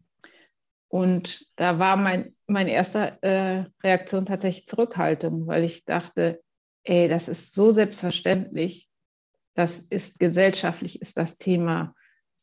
und 0.90 1.46
da 1.55 1.79
war 1.79 1.96
mein, 1.96 2.35
meine 2.48 2.72
erste 2.72 3.22
äh, 3.22 3.64
Reaktion 3.83 4.26
tatsächlich 4.26 4.66
Zurückhaltung, 4.66 5.46
weil 5.46 5.62
ich 5.62 5.85
dachte, 5.85 6.42
ey, 6.83 7.09
das 7.09 7.29
ist 7.29 7.55
so 7.55 7.70
selbstverständlich, 7.70 8.88
das 9.55 9.79
ist 9.79 10.18
gesellschaftlich, 10.18 11.00
ist 11.00 11.16
das 11.16 11.38
Thema 11.38 11.94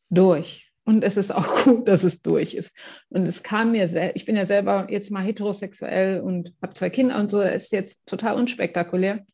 durch. 0.08 0.72
Und 0.84 1.04
es 1.04 1.18
ist 1.18 1.30
auch 1.30 1.46
gut, 1.64 1.86
dass 1.86 2.04
es 2.04 2.22
durch 2.22 2.54
ist. 2.54 2.74
Und 3.10 3.28
es 3.28 3.42
kam 3.42 3.72
mir, 3.72 3.86
sehr, 3.86 4.16
ich 4.16 4.24
bin 4.24 4.34
ja 4.34 4.46
selber 4.46 4.86
jetzt 4.88 5.10
mal 5.10 5.22
heterosexuell 5.22 6.22
und 6.22 6.54
habe 6.62 6.72
zwei 6.72 6.88
Kinder 6.88 7.18
und 7.18 7.28
so, 7.28 7.42
das 7.42 7.64
ist 7.64 7.72
jetzt 7.72 8.06
total 8.06 8.34
unspektakulär. 8.36 9.26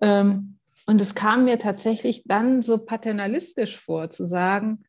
Ähm, 0.00 0.58
und 0.86 1.02
es 1.02 1.14
kam 1.14 1.44
mir 1.44 1.58
tatsächlich 1.58 2.22
dann 2.24 2.62
so 2.62 2.78
paternalistisch 2.78 3.78
vor, 3.78 4.08
zu 4.08 4.24
sagen, 4.24 4.84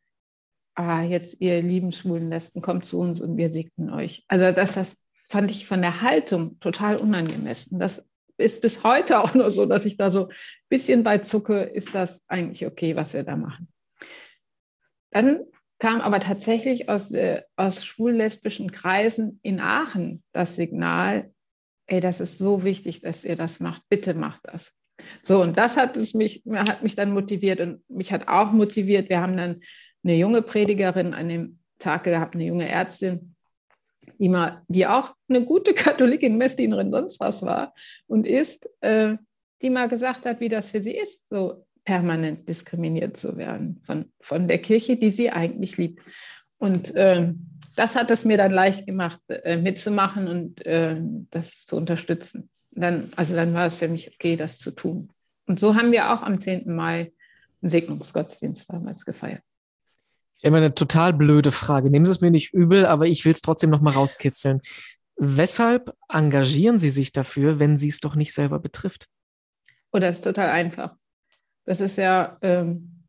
ah, 0.76 1.04
jetzt 1.04 1.40
ihr 1.40 1.62
lieben 1.62 1.92
schwulen 1.92 2.30
Lesben, 2.30 2.62
kommt 2.62 2.86
zu 2.86 3.00
uns 3.00 3.22
und 3.22 3.38
wir 3.38 3.50
segnen 3.50 3.90
euch. 3.90 4.24
Also 4.28 4.52
das, 4.52 4.74
das 4.74 4.98
fand 5.30 5.52
ich 5.52 5.68
von 5.68 5.82
der 5.82 6.02
Haltung 6.02 6.60
total 6.60 6.98
unangemessen. 6.98 7.80
Das 7.80 8.06
ist 8.38 8.62
bis 8.62 8.84
heute 8.84 9.20
auch 9.20 9.34
nur 9.34 9.52
so, 9.52 9.66
dass 9.66 9.86
ich 9.86 9.98
da 9.98 10.10
so 10.10 10.28
ein 10.28 10.36
bisschen 10.70 11.04
bei 11.04 11.20
zucke, 11.20 11.62
ist 11.62 11.94
das 11.94 12.22
eigentlich 12.28 12.66
okay, 12.66 12.96
was 12.96 13.14
wir 13.14 13.24
da 13.24 13.36
machen. 13.36 13.68
Dann 15.12 15.42
kam 15.80 16.02
aber 16.02 16.20
tatsächlich 16.20 16.90
aus, 16.90 17.12
äh, 17.12 17.44
aus 17.56 17.86
schwul-lesbischen 17.86 18.72
Kreisen 18.72 19.40
in 19.44 19.60
Aachen 19.60 20.24
das 20.32 20.56
Signal, 20.56 21.32
ey, 21.88 22.00
das 22.00 22.20
ist 22.20 22.38
so 22.38 22.64
wichtig, 22.64 23.02
dass 23.02 23.26
ihr 23.26 23.36
das 23.36 23.60
macht, 23.60 23.84
bitte 23.90 24.14
macht 24.14 24.42
das. 24.44 24.74
So, 25.24 25.42
und 25.42 25.58
das 25.58 25.76
hat, 25.78 25.98
es 25.98 26.14
mich, 26.14 26.44
hat 26.50 26.84
mich 26.84 26.96
dann 26.96 27.12
motiviert 27.12 27.60
und 27.60 27.88
mich 27.90 28.12
hat 28.12 28.28
auch 28.28 28.52
motiviert. 28.52 29.10
Wir 29.10 29.22
haben 29.22 29.36
dann 29.36 29.62
eine 30.04 30.16
junge 30.16 30.42
Predigerin 30.42 31.14
an 31.14 31.30
dem 31.30 31.60
Tag 31.80 32.04
gehabt, 32.04 32.36
eine 32.36 32.46
junge 32.46 32.68
Ärztin, 32.68 33.36
die, 34.20 34.30
mal, 34.30 34.62
die 34.68 34.88
auch 34.88 35.16
eine 35.30 35.46
gute 35.46 35.74
Katholikin, 35.74 36.38
Messdienerin, 36.38 36.92
sonst 36.92 37.20
was 37.20 37.42
war 37.42 37.74
und 38.08 38.26
ist, 38.26 38.68
äh, 38.82 39.18
die 39.62 39.70
mal 39.70 39.88
gesagt 39.88 40.26
hat, 40.26 40.40
wie 40.40 40.50
das 40.50 40.72
für 40.72 40.82
sie 40.82 40.96
ist, 40.96 41.22
so 41.30 41.66
permanent 41.86 42.48
diskriminiert 42.48 43.18
zu 43.18 43.38
werden 43.38 43.82
von, 43.86 44.12
von 44.22 44.48
der 44.48 44.60
Kirche, 44.60 44.98
die 44.98 45.12
sie 45.12 45.32
eigentlich 45.32 45.78
liebt. 45.78 46.02
Und 46.58 46.96
äh, 46.96 47.34
das 47.76 47.96
hat 47.96 48.12
es 48.12 48.24
mir 48.24 48.38
dann 48.38 48.52
leicht 48.52 48.86
gemacht, 48.86 49.20
äh, 49.28 49.58
mitzumachen 49.58 50.28
und 50.28 50.66
äh, 50.66 51.02
das 51.30 51.66
zu 51.66 51.76
unterstützen. 51.76 52.50
Dann, 52.72 53.12
also 53.16 53.36
dann 53.36 53.54
war 53.54 53.66
es 53.66 53.76
für 53.76 53.88
mich 53.88 54.14
okay, 54.14 54.36
das 54.36 54.58
zu 54.58 54.72
tun. 54.72 55.10
Und 55.46 55.60
so 55.60 55.76
haben 55.76 55.92
wir 55.92 56.14
auch 56.14 56.22
am 56.22 56.40
10. 56.40 56.74
Mai 56.74 57.12
einen 57.62 57.70
Segnungsgottesdienst 57.70 58.72
damals 58.72 59.06
gefeiert. 59.06 59.44
Habe 60.46 60.58
eine 60.58 60.76
total 60.76 61.14
blöde 61.14 61.52
Frage. 61.52 61.90
Nehmen 61.90 62.06
Sie 62.06 62.12
es 62.12 62.22
mir 62.22 62.32
nicht 62.32 62.54
übel, 62.54 62.86
aber 62.86 63.08
ich 63.08 63.24
will 63.26 63.32
es 63.32 63.42
trotzdem 63.42 63.70
noch 63.70 63.82
mal 63.82 63.94
rauskitzeln. 63.94 64.62
Weshalb 65.16 65.96
engagieren 66.10 66.80
Sie 66.80 66.90
sich 66.90 67.12
dafür, 67.12 67.60
wenn 67.60 67.78
Sie 67.78 67.88
es 67.88 68.00
doch 68.00 68.16
nicht 68.16 68.34
selber 68.34 68.60
betrifft? 68.60 69.08
Oh, 69.92 70.00
das 70.00 70.18
ist 70.18 70.24
total 70.24 70.50
einfach. 70.50 70.96
Das 71.66 71.80
ist 71.80 71.98
ja, 71.98 72.38
ähm, 72.42 73.06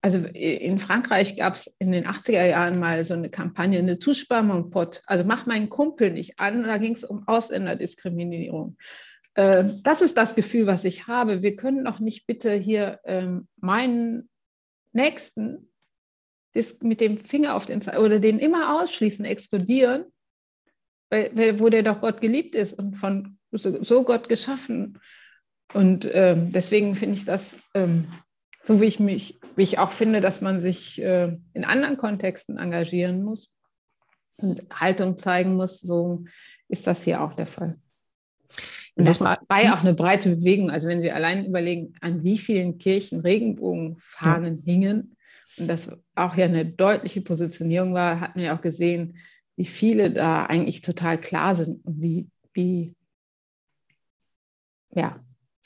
also 0.00 0.18
in 0.18 0.78
Frankreich 0.78 1.36
gab 1.36 1.54
es 1.54 1.72
in 1.78 1.92
den 1.92 2.06
80er 2.06 2.46
Jahren 2.46 2.80
mal 2.80 3.04
so 3.04 3.14
eine 3.14 3.28
Kampagne, 3.28 3.78
eine 3.78 3.98
Touche 3.98 4.42
mon 4.42 4.70
pot, 4.70 5.02
also 5.06 5.24
mach 5.24 5.46
meinen 5.46 5.68
Kumpel 5.68 6.12
nicht 6.12 6.40
an. 6.40 6.62
Da 6.62 6.78
ging 6.78 6.94
es 6.94 7.04
um 7.04 7.28
Ausländerdiskriminierung. 7.28 8.76
Ähm, 9.38 9.80
das 9.84 10.02
ist 10.02 10.16
das 10.16 10.34
Gefühl, 10.34 10.66
was 10.66 10.84
ich 10.84 11.06
habe. 11.06 11.42
Wir 11.42 11.54
können 11.54 11.84
doch 11.84 12.00
nicht 12.00 12.26
bitte 12.26 12.52
hier 12.54 12.98
ähm, 13.04 13.46
meinen 13.56 14.28
Nächsten 14.92 15.70
mit 16.82 17.00
dem 17.00 17.18
Finger 17.18 17.54
auf 17.54 17.64
den 17.64 17.80
oder 17.82 18.18
den 18.18 18.40
immer 18.40 18.82
ausschließen, 18.82 19.24
explodieren, 19.24 20.06
weil, 21.08 21.30
weil, 21.36 21.60
wo 21.60 21.68
der 21.68 21.84
doch 21.84 22.00
Gott 22.00 22.20
geliebt 22.20 22.56
ist 22.56 22.76
und 22.76 22.96
von 22.96 23.38
so, 23.52 23.80
so 23.84 24.02
Gott 24.02 24.28
geschaffen. 24.28 24.98
Und 25.72 26.08
ähm, 26.12 26.50
deswegen 26.50 26.96
finde 26.96 27.14
ich 27.14 27.24
das, 27.24 27.54
ähm, 27.74 28.08
so 28.64 28.80
wie 28.80 28.86
ich 28.86 28.98
mich, 28.98 29.38
wie 29.54 29.62
ich 29.62 29.78
auch 29.78 29.92
finde, 29.92 30.20
dass 30.20 30.40
man 30.40 30.60
sich 30.60 31.00
äh, 31.00 31.36
in 31.54 31.64
anderen 31.64 31.96
Kontexten 31.96 32.58
engagieren 32.58 33.22
muss 33.22 33.52
und 34.36 34.62
Haltung 34.74 35.16
zeigen 35.16 35.54
muss, 35.54 35.78
so 35.78 36.24
ist 36.68 36.88
das 36.88 37.04
hier 37.04 37.22
auch 37.22 37.34
der 37.34 37.46
Fall. 37.46 37.78
Und 38.98 39.06
das 39.06 39.20
war 39.20 39.62
ja 39.62 39.76
auch 39.76 39.80
eine 39.80 39.94
breite 39.94 40.34
Bewegung. 40.34 40.70
Also 40.70 40.88
wenn 40.88 41.00
Sie 41.00 41.12
allein 41.12 41.46
überlegen, 41.46 41.94
an 42.00 42.24
wie 42.24 42.36
vielen 42.36 42.78
Kirchen 42.78 43.20
Regenbogenfahnen 43.20 44.56
ja. 44.56 44.64
hingen 44.64 45.16
und 45.56 45.68
das 45.68 45.88
auch 46.16 46.36
ja 46.36 46.46
eine 46.46 46.66
deutliche 46.66 47.20
Positionierung 47.20 47.94
war, 47.94 48.20
hat 48.20 48.34
man 48.34 48.44
ja 48.44 48.56
auch 48.56 48.60
gesehen, 48.60 49.18
wie 49.54 49.66
viele 49.66 50.12
da 50.12 50.46
eigentlich 50.46 50.80
total 50.80 51.20
klar 51.20 51.54
sind 51.54 51.84
und 51.86 52.02
wie, 52.02 52.26
wie 52.52 52.96
ja, 54.90 55.20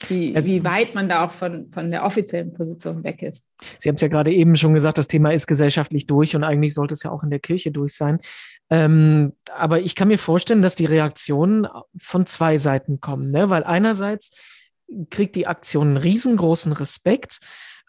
wie, 0.09 0.35
also, 0.35 0.49
wie 0.49 0.65
weit 0.65 0.95
man 0.95 1.09
da 1.09 1.25
auch 1.25 1.33
von, 1.33 1.71
von 1.71 1.91
der 1.91 2.05
offiziellen 2.05 2.53
Position 2.53 3.05
weg 3.05 3.23
ist. 3.23 3.45
Sie 3.79 3.89
haben 3.89 3.97
es 3.97 4.01
ja 4.01 4.09
gerade 4.09 4.33
eben 4.33 4.57
schon 4.57 4.75
gesagt, 4.75 4.99
das 4.99 5.09
Thema 5.09 5.33
ist 5.33 5.47
gesellschaftlich 5.47 6.07
durch 6.07 6.35
und 6.37 6.45
eigentlich 6.45 6.75
sollte 6.75 6.95
es 6.95 7.03
ja 7.03 7.11
auch 7.11 7.23
in 7.23 7.31
der 7.31 7.41
Kirche 7.41 7.71
durch 7.71 7.95
sein. 7.95 8.19
Ähm, 8.71 9.33
aber 9.55 9.81
ich 9.81 9.95
kann 9.95 10.09
mir 10.09 10.19
vorstellen, 10.19 10.63
dass 10.63 10.75
die 10.75 10.87
Reaktionen 10.87 11.67
von 11.97 12.27
zwei 12.27 12.57
Seiten 12.57 13.01
kommen, 13.01 13.31
ne? 13.31 13.51
weil 13.51 13.65
einerseits 13.65 14.37
kriegt 15.11 15.37
die 15.37 15.47
Aktion 15.47 15.89
einen 15.89 15.97
riesengroßen 15.97 16.73
Respekt 16.73 17.39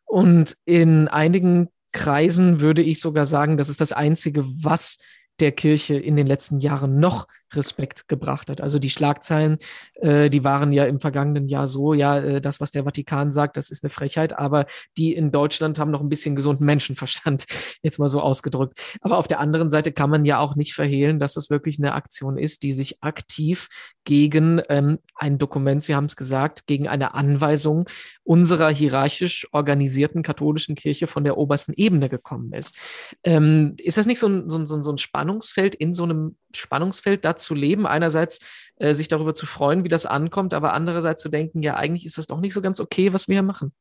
und 0.05 0.55
in 0.65 1.07
einigen 1.07 1.69
Kreisen 1.91 2.59
würde 2.59 2.81
ich 2.81 2.99
sogar 2.99 3.25
sagen, 3.25 3.57
das 3.57 3.69
ist 3.69 3.81
das 3.81 3.93
Einzige, 3.93 4.45
was 4.45 4.97
der 5.39 5.51
Kirche 5.51 5.95
in 5.95 6.15
den 6.15 6.27
letzten 6.27 6.59
Jahren 6.59 6.99
noch 6.99 7.27
Respekt 7.55 8.07
gebracht 8.07 8.49
hat. 8.49 8.61
Also 8.61 8.79
die 8.79 8.89
Schlagzeilen, 8.89 9.57
äh, 9.95 10.29
die 10.29 10.43
waren 10.43 10.71
ja 10.73 10.85
im 10.85 10.99
vergangenen 10.99 11.47
Jahr 11.47 11.67
so, 11.67 11.93
ja, 11.93 12.17
äh, 12.19 12.41
das, 12.41 12.59
was 12.59 12.71
der 12.71 12.83
Vatikan 12.83 13.31
sagt, 13.31 13.57
das 13.57 13.69
ist 13.69 13.83
eine 13.83 13.89
Frechheit, 13.89 14.37
aber 14.37 14.65
die 14.97 15.13
in 15.13 15.31
Deutschland 15.31 15.79
haben 15.79 15.91
noch 15.91 16.01
ein 16.01 16.09
bisschen 16.09 16.35
gesunden 16.35 16.65
Menschenverstand, 16.65 17.45
jetzt 17.83 17.99
mal 17.99 18.09
so 18.09 18.21
ausgedrückt. 18.21 18.97
Aber 19.01 19.17
auf 19.17 19.27
der 19.27 19.39
anderen 19.39 19.69
Seite 19.69 19.91
kann 19.91 20.09
man 20.09 20.25
ja 20.25 20.39
auch 20.39 20.55
nicht 20.55 20.73
verhehlen, 20.73 21.19
dass 21.19 21.33
das 21.33 21.49
wirklich 21.49 21.79
eine 21.79 21.93
Aktion 21.93 22.37
ist, 22.37 22.63
die 22.63 22.71
sich 22.71 23.03
aktiv 23.03 23.67
gegen 24.03 24.61
ähm, 24.69 24.99
ein 25.15 25.37
Dokument, 25.37 25.83
Sie 25.83 25.95
haben 25.95 26.05
es 26.05 26.15
gesagt, 26.15 26.67
gegen 26.67 26.87
eine 26.87 27.13
Anweisung 27.13 27.89
unserer 28.23 28.69
hierarchisch 28.69 29.47
organisierten 29.51 30.23
katholischen 30.23 30.75
Kirche 30.75 31.07
von 31.07 31.23
der 31.23 31.37
obersten 31.37 31.73
Ebene 31.73 32.09
gekommen 32.09 32.53
ist. 32.53 32.75
Ähm, 33.23 33.75
ist 33.77 33.97
das 33.97 34.05
nicht 34.05 34.19
so 34.19 34.27
ein, 34.27 34.49
so, 34.49 34.57
ein, 34.57 34.67
so 34.67 34.91
ein 34.91 34.97
Spannungsfeld 34.97 35.75
in 35.75 35.93
so 35.93 36.03
einem 36.03 36.35
Spannungsfeld 36.57 37.23
dazu? 37.23 37.43
zu 37.43 37.53
leben. 37.53 37.85
Einerseits 37.85 38.71
äh, 38.77 38.95
sich 38.95 39.07
darüber 39.07 39.35
zu 39.35 39.45
freuen, 39.45 39.83
wie 39.83 39.89
das 39.89 40.07
ankommt, 40.07 40.53
aber 40.53 40.73
andererseits 40.73 41.21
zu 41.21 41.29
denken, 41.29 41.61
ja, 41.61 41.75
eigentlich 41.75 42.05
ist 42.05 42.17
das 42.17 42.27
doch 42.27 42.39
nicht 42.39 42.53
so 42.53 42.61
ganz 42.61 42.79
okay, 42.79 43.13
was 43.13 43.27
wir 43.27 43.35
hier 43.35 43.43
machen. 43.43 43.71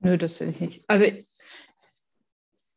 Nö, 0.00 0.16
das 0.16 0.36
finde 0.36 0.52
ich 0.52 0.60
nicht. 0.60 0.84
Also 0.88 1.06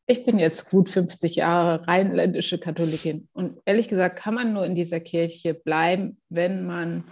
ich 0.07 0.25
bin 0.25 0.39
jetzt 0.39 0.69
gut 0.69 0.89
50 0.89 1.35
Jahre 1.35 1.87
rheinländische 1.87 2.59
Katholikin 2.59 3.27
und 3.33 3.59
ehrlich 3.65 3.87
gesagt 3.87 4.17
kann 4.17 4.35
man 4.35 4.53
nur 4.53 4.65
in 4.65 4.75
dieser 4.75 4.99
Kirche 4.99 5.55
bleiben, 5.55 6.21
wenn 6.29 6.65
man 6.65 7.03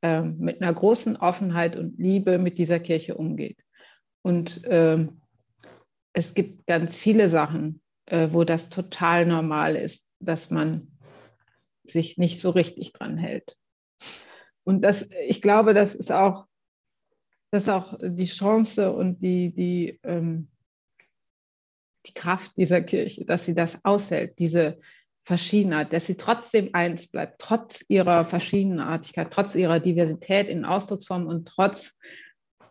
äh, 0.00 0.22
mit 0.22 0.62
einer 0.62 0.72
großen 0.72 1.16
Offenheit 1.16 1.76
und 1.76 1.98
Liebe 1.98 2.38
mit 2.38 2.58
dieser 2.58 2.80
Kirche 2.80 3.14
umgeht. 3.14 3.58
Und 4.22 4.64
äh, 4.64 5.06
es 6.14 6.32
gibt 6.32 6.66
ganz 6.66 6.96
viele 6.96 7.28
Sachen, 7.28 7.82
äh, 8.06 8.28
wo 8.30 8.44
das 8.44 8.70
total 8.70 9.26
normal 9.26 9.76
ist, 9.76 10.06
dass 10.22 10.50
man 10.50 10.88
sich 11.84 12.18
nicht 12.18 12.40
so 12.40 12.50
richtig 12.50 12.92
dran 12.92 13.18
hält. 13.18 13.56
Und 14.64 14.82
das, 14.82 15.08
ich 15.26 15.42
glaube, 15.42 15.74
das 15.74 15.94
ist 15.94 16.12
auch, 16.12 16.46
das 17.50 17.64
ist 17.64 17.68
auch 17.68 17.98
die 18.00 18.26
Chance 18.26 18.92
und 18.92 19.20
die, 19.20 19.52
die, 19.52 20.00
ähm, 20.04 20.48
die 22.06 22.14
Kraft 22.14 22.56
dieser 22.56 22.80
Kirche, 22.80 23.24
dass 23.24 23.44
sie 23.44 23.54
das 23.54 23.84
aushält, 23.84 24.38
diese 24.38 24.78
Verschiedenheit, 25.24 25.92
dass 25.92 26.06
sie 26.06 26.16
trotzdem 26.16 26.70
eins 26.72 27.06
bleibt, 27.06 27.40
trotz 27.40 27.84
ihrer 27.88 28.24
Verschiedenartigkeit, 28.24 29.30
trotz 29.30 29.54
ihrer 29.54 29.78
Diversität 29.78 30.48
in 30.48 30.64
Ausdrucksformen 30.64 31.28
und 31.28 31.46
trotz 31.46 31.98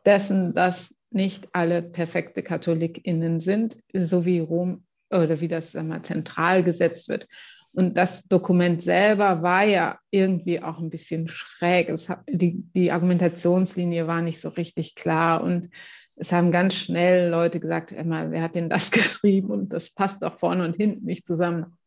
dessen, 0.05 0.53
dass 0.53 0.93
nicht 1.11 1.49
alle 1.53 1.81
perfekte 1.81 2.41
KatholikInnen 2.43 3.39
sind, 3.39 3.77
so 3.93 4.25
wie 4.25 4.39
Rom 4.39 4.85
oder 5.12 5.39
wie 5.41 5.47
das 5.47 5.74
mal, 5.74 6.02
zentral 6.02 6.63
gesetzt 6.63 7.10
wird. 7.10 7.28
Und 7.74 7.95
das 7.95 8.24
Dokument 8.28 8.82
selber 8.82 9.41
war 9.43 9.63
ja 9.63 10.00
irgendwie 10.10 10.62
auch 10.62 10.80
ein 10.80 10.89
bisschen 10.89 11.28
schräg. 11.30 11.89
Hat, 12.10 12.24
die, 12.28 12.63
die 12.74 12.91
Argumentationslinie 12.91 14.08
war 14.08 14.21
nicht 14.21 14.41
so 14.41 14.50
richtig 14.50 14.95
klar. 14.95 15.41
Und 15.41 15.69
es 16.15 16.34
haben 16.34 16.52
ganz 16.52 16.76
schnell 16.76 17.30
Leute 17.30 17.60
gesagt, 17.62 17.93
Emma, 17.93 18.30
wer 18.30 18.41
hat 18.41 18.56
denn 18.56 18.69
das 18.69 18.91
geschrieben? 18.91 19.52
Und 19.52 19.69
das 19.69 19.89
passt 19.89 20.21
doch 20.21 20.38
vorne 20.39 20.65
und 20.65 20.76
hinten 20.76 21.06
nicht 21.06 21.26
zusammen. 21.26 21.78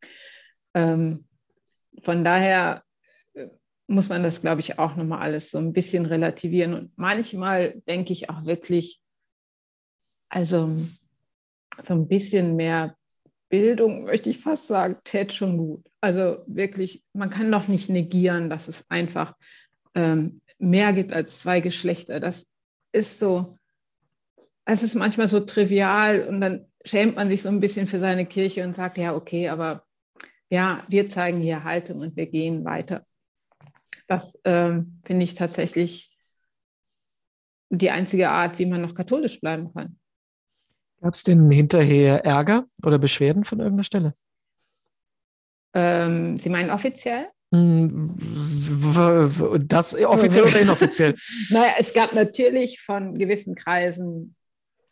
Ähm, 0.73 1.27
von 2.03 2.25
daher 2.25 2.83
äh, 3.35 3.49
muss 3.87 4.09
man 4.09 4.23
das, 4.23 4.41
glaube 4.41 4.61
ich, 4.61 4.79
auch 4.79 4.97
nochmal 4.97 5.21
alles 5.21 5.51
so 5.51 5.59
ein 5.59 5.75
bisschen 5.75 6.07
relativieren. 6.07 6.73
Und 6.73 6.93
manchmal 6.97 7.83
denke 7.87 8.15
ich 8.15 8.31
auch 8.31 8.47
wirklich, 8.47 9.01
also 10.31 10.71
so 11.83 11.93
ein 11.93 12.09
bisschen 12.09 12.57
mehr 12.57 12.97
Bildung, 13.55 14.03
möchte 14.07 14.31
ich 14.31 14.39
fast 14.39 14.67
sagen, 14.67 14.97
tät 15.05 15.33
schon 15.33 15.59
gut. 15.59 15.87
Also 16.01 16.39
wirklich, 16.49 17.05
man 17.13 17.31
kann 17.31 17.53
doch 17.53 17.69
nicht 17.69 17.89
negieren, 17.89 18.51
dass 18.51 18.67
es 18.67 18.85
einfach 18.91 19.37
ähm, 19.95 20.41
mehr 20.59 20.93
gibt 20.93 21.13
als 21.13 21.39
zwei 21.39 21.61
Geschlechter. 21.61 22.19
Das 22.19 22.49
ist 22.91 23.21
so, 23.21 23.57
es 24.65 24.83
ist 24.83 24.97
manchmal 24.97 25.29
so 25.29 25.39
trivial 25.39 26.27
und 26.27 26.41
dann 26.41 26.67
schämt 26.85 27.15
man 27.15 27.29
sich 27.29 27.43
so 27.43 27.49
ein 27.49 27.61
bisschen 27.61 27.87
für 27.87 28.01
seine 28.01 28.27
Kirche 28.27 28.65
und 28.65 28.75
sagt, 28.75 28.99
ja, 28.99 29.15
okay, 29.15 29.49
aber 29.49 29.85
ja, 30.51 30.85
wir 30.89 31.07
zeigen 31.07 31.41
hier 31.41 31.63
Haltung 31.63 32.01
und 32.01 32.17
wir 32.17 32.27
gehen 32.27 32.65
weiter. 32.65 33.07
Das 34.09 34.41
ähm, 34.43 35.01
finde 35.05 35.23
ich 35.23 35.37
tatsächlich 35.37 36.11
die 37.71 37.93
einzige 37.93 38.31
Art, 38.31 38.59
wie 38.59 38.67
man 38.67 38.83
noch 38.83 38.97
katholisch 38.97 39.41
bleiben 39.41 39.73
kann. 39.73 39.97
Gab 41.05 41.13
es 41.13 41.23
denn 41.23 41.51
hinterher 41.51 42.25
Ärger 42.25 42.65
oder 42.83 42.99
Beschwerden 42.99 43.45
von 43.45 43.59
irgendeiner 43.59 43.85
Stelle? 43.85 44.15
Ähm, 45.75 46.39
Sie 46.39 46.49
meinen 46.49 46.71
offiziell? 46.71 47.27
Hm, 47.53 48.17
das 49.67 49.95
offiziell 49.95 50.45
oder 50.45 50.61
inoffiziell? 50.63 51.15
naja, 51.51 51.73
es 51.79 51.93
gab 51.93 52.15
natürlich 52.15 52.81
von 52.81 53.19
gewissen 53.19 53.55
Kreisen 53.55 54.35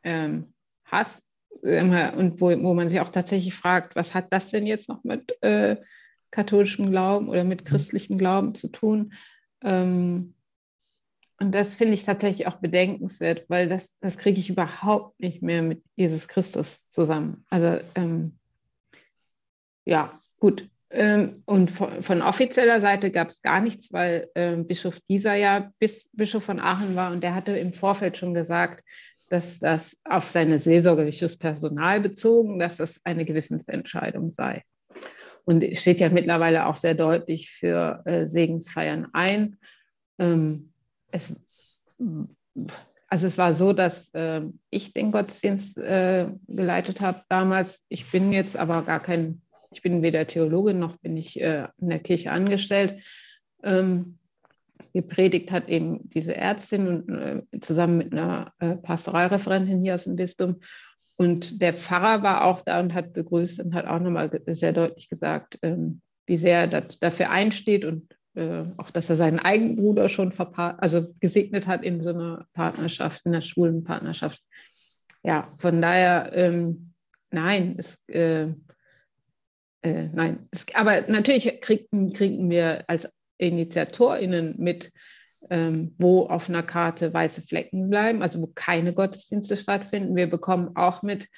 ähm, 0.02 0.52
Hass 0.84 1.22
und 1.62 2.38
wo, 2.42 2.50
wo 2.62 2.74
man 2.74 2.90
sich 2.90 3.00
auch 3.00 3.08
tatsächlich 3.08 3.54
fragt, 3.54 3.96
was 3.96 4.12
hat 4.12 4.34
das 4.34 4.50
denn 4.50 4.66
jetzt 4.66 4.90
noch 4.90 5.04
mit 5.04 5.42
äh, 5.42 5.78
katholischem 6.30 6.90
Glauben 6.90 7.30
oder 7.30 7.44
mit 7.44 7.62
hm. 7.62 7.68
christlichem 7.68 8.18
Glauben 8.18 8.54
zu 8.54 8.68
tun? 8.68 9.14
Ähm, 9.62 10.34
und 11.42 11.52
das 11.52 11.74
finde 11.74 11.94
ich 11.94 12.04
tatsächlich 12.04 12.46
auch 12.46 12.60
bedenkenswert, 12.60 13.46
weil 13.48 13.68
das, 13.68 13.98
das 13.98 14.16
kriege 14.16 14.38
ich 14.38 14.48
überhaupt 14.48 15.18
nicht 15.18 15.42
mehr 15.42 15.60
mit 15.60 15.82
Jesus 15.96 16.28
Christus 16.28 16.88
zusammen. 16.88 17.44
Also 17.50 17.80
ähm, 17.96 18.38
ja, 19.84 20.20
gut. 20.38 20.68
Ähm, 20.90 21.42
und 21.44 21.72
von, 21.72 22.00
von, 22.04 22.22
offizieller 22.22 22.80
Seite 22.80 23.10
gab 23.10 23.30
es 23.30 23.42
gar 23.42 23.60
nichts, 23.60 23.92
weil 23.92 24.30
ähm, 24.36 24.68
Bischof 24.68 25.00
dieser 25.08 25.34
ja 25.34 25.72
bis 25.80 26.08
Bischof 26.12 26.44
von 26.44 26.60
Aachen 26.60 26.94
war 26.94 27.10
und 27.10 27.24
der 27.24 27.34
hatte 27.34 27.58
im 27.58 27.72
Vorfeld 27.72 28.16
schon 28.16 28.34
gesagt, 28.34 28.84
dass 29.28 29.58
das 29.58 29.96
auf 30.04 30.30
seine 30.30 30.60
seelsorgerliches 30.60 31.38
Personal 31.38 32.00
bezogen, 32.00 32.60
dass 32.60 32.76
das 32.76 33.00
eine 33.02 33.24
Gewissensentscheidung 33.24 34.30
sei. 34.30 34.62
Und 35.44 35.64
steht 35.76 35.98
ja 35.98 36.08
mittlerweile 36.08 36.66
auch 36.66 36.76
sehr 36.76 36.94
deutlich 36.94 37.50
für 37.50 38.00
äh, 38.04 38.26
Segensfeiern 38.26 39.08
ein. 39.12 39.56
Ähm, 40.20 40.71
es, 41.12 41.34
also 43.08 43.26
es 43.26 43.38
war 43.38 43.54
so, 43.54 43.72
dass 43.72 44.12
äh, 44.14 44.42
ich 44.70 44.92
den 44.92 45.12
Gottesdienst 45.12 45.78
äh, 45.78 46.28
geleitet 46.48 47.00
habe 47.00 47.22
damals. 47.28 47.84
Ich 47.88 48.10
bin 48.10 48.32
jetzt 48.32 48.56
aber 48.56 48.82
gar 48.82 49.00
kein, 49.00 49.42
ich 49.70 49.82
bin 49.82 50.02
weder 50.02 50.26
Theologin 50.26 50.78
noch 50.78 50.96
bin 50.96 51.16
ich 51.16 51.40
äh, 51.40 51.68
in 51.78 51.90
der 51.90 52.00
Kirche 52.00 52.32
angestellt. 52.32 53.02
Ähm, 53.62 54.18
gepredigt 54.94 55.52
hat 55.52 55.68
eben 55.68 56.10
diese 56.10 56.36
Ärztin 56.36 56.86
und, 56.86 57.08
äh, 57.08 57.42
zusammen 57.60 57.98
mit 57.98 58.12
einer 58.12 58.52
äh, 58.58 58.76
Pastoralreferentin 58.76 59.80
hier 59.80 59.94
aus 59.94 60.04
dem 60.04 60.16
Bistum. 60.16 60.60
Und 61.16 61.62
der 61.62 61.74
Pfarrer 61.74 62.22
war 62.22 62.44
auch 62.44 62.62
da 62.62 62.80
und 62.80 62.94
hat 62.94 63.12
begrüßt 63.12 63.60
und 63.60 63.74
hat 63.74 63.86
auch 63.86 64.00
nochmal 64.00 64.30
sehr 64.48 64.72
deutlich 64.72 65.08
gesagt, 65.08 65.58
ähm, 65.62 66.00
wie 66.26 66.36
sehr 66.36 66.72
er 66.72 66.82
dafür 66.82 67.30
einsteht 67.30 67.84
und 67.84 68.14
äh, 68.34 68.64
auch, 68.76 68.90
dass 68.90 69.10
er 69.10 69.16
seinen 69.16 69.38
eigenen 69.38 69.76
Bruder 69.76 70.08
schon 70.08 70.32
also 70.32 71.14
gesegnet 71.20 71.66
hat 71.66 71.84
in 71.84 72.02
so 72.02 72.10
einer 72.10 72.46
Partnerschaft, 72.54 73.20
in 73.24 73.32
einer 73.32 73.42
schwulen 73.42 73.84
Partnerschaft. 73.84 74.40
Ja, 75.22 75.48
von 75.58 75.80
daher, 75.80 76.32
ähm, 76.34 76.92
nein, 77.30 77.76
es, 77.78 77.98
äh, 78.08 78.48
äh, 79.82 80.08
nein. 80.12 80.48
Es, 80.50 80.66
aber 80.74 81.02
natürlich 81.08 81.60
kriegen, 81.60 82.12
kriegen 82.12 82.50
wir 82.50 82.84
als 82.88 83.08
InitiatorInnen 83.38 84.54
mit, 84.58 84.92
ähm, 85.50 85.94
wo 85.98 86.26
auf 86.26 86.48
einer 86.48 86.62
Karte 86.62 87.12
weiße 87.12 87.42
Flecken 87.42 87.90
bleiben, 87.90 88.22
also 88.22 88.40
wo 88.40 88.46
keine 88.46 88.94
Gottesdienste 88.94 89.56
stattfinden. 89.56 90.16
Wir 90.16 90.28
bekommen 90.28 90.76
auch 90.76 91.02
mit, 91.02 91.28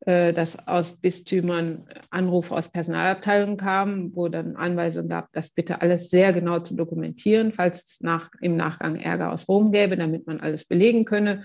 dass 0.00 0.66
aus 0.66 0.96
Bistümern 0.96 1.86
Anrufe 2.10 2.54
aus 2.54 2.68
Personalabteilungen 2.68 3.56
kamen, 3.56 4.14
wo 4.14 4.28
dann 4.28 4.56
Anweisungen 4.56 5.08
gab, 5.08 5.32
das 5.32 5.50
bitte 5.50 5.82
alles 5.82 6.08
sehr 6.08 6.32
genau 6.32 6.60
zu 6.60 6.76
dokumentieren, 6.76 7.52
falls 7.52 7.84
es 7.84 8.00
nach, 8.00 8.30
im 8.40 8.56
Nachgang 8.56 8.96
Ärger 8.96 9.32
aus 9.32 9.48
Rom 9.48 9.72
gäbe, 9.72 9.96
damit 9.96 10.26
man 10.26 10.40
alles 10.40 10.64
belegen 10.64 11.04
könne. 11.04 11.44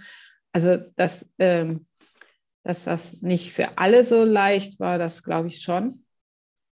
Also 0.52 0.78
dass, 0.96 1.28
ähm, 1.39 1.88
dass 2.63 2.84
das 2.84 3.22
nicht 3.22 3.54
für 3.54 3.78
alle 3.78 4.04
so 4.04 4.24
leicht 4.24 4.80
war, 4.80 4.98
das 4.98 5.24
glaube 5.24 5.48
ich 5.48 5.62
schon. 5.62 6.06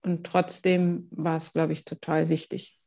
Und 0.04 0.26
trotzdem 0.26 1.08
war 1.12 1.38
es, 1.38 1.54
glaube 1.54 1.74
ich, 1.74 1.86
total 1.86 2.30
wichtig. 2.30 2.81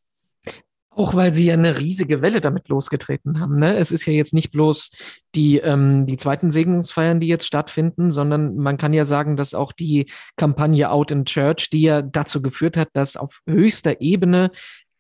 Auch 0.97 1.15
weil 1.15 1.33
sie 1.33 1.47
ja 1.47 1.55
eine 1.55 1.79
riesige 1.79 2.23
Welle 2.23 2.41
damit 2.41 2.69
losgetreten 2.69 3.41
haben. 3.41 3.59
Ne? 3.59 3.77
Es 3.77 3.91
ist 3.91 4.07
ja 4.07 4.13
jetzt 4.13 4.33
nicht 4.33 4.53
bloß 4.53 4.91
die, 5.35 5.59
ähm, 5.59 6.07
die 6.07 6.17
zweiten 6.17 6.51
Segnungsfeiern, 6.51 7.19
die 7.21 7.27
jetzt 7.27 7.47
stattfinden, 7.47 8.11
sondern 8.11 8.57
man 8.57 8.77
kann 8.77 8.93
ja 8.93 9.05
sagen, 9.05 9.37
dass 9.37 9.55
auch 9.55 9.73
die 9.73 10.07
Kampagne 10.37 10.91
Out 10.91 11.11
in 11.11 11.25
Church, 11.25 11.69
die 11.71 11.83
ja 11.83 12.03
dazu 12.03 12.43
geführt 12.43 12.77
hat, 12.77 12.89
dass 12.93 13.17
auf 13.17 13.41
höchster 13.47 14.01
Ebene 14.01 14.51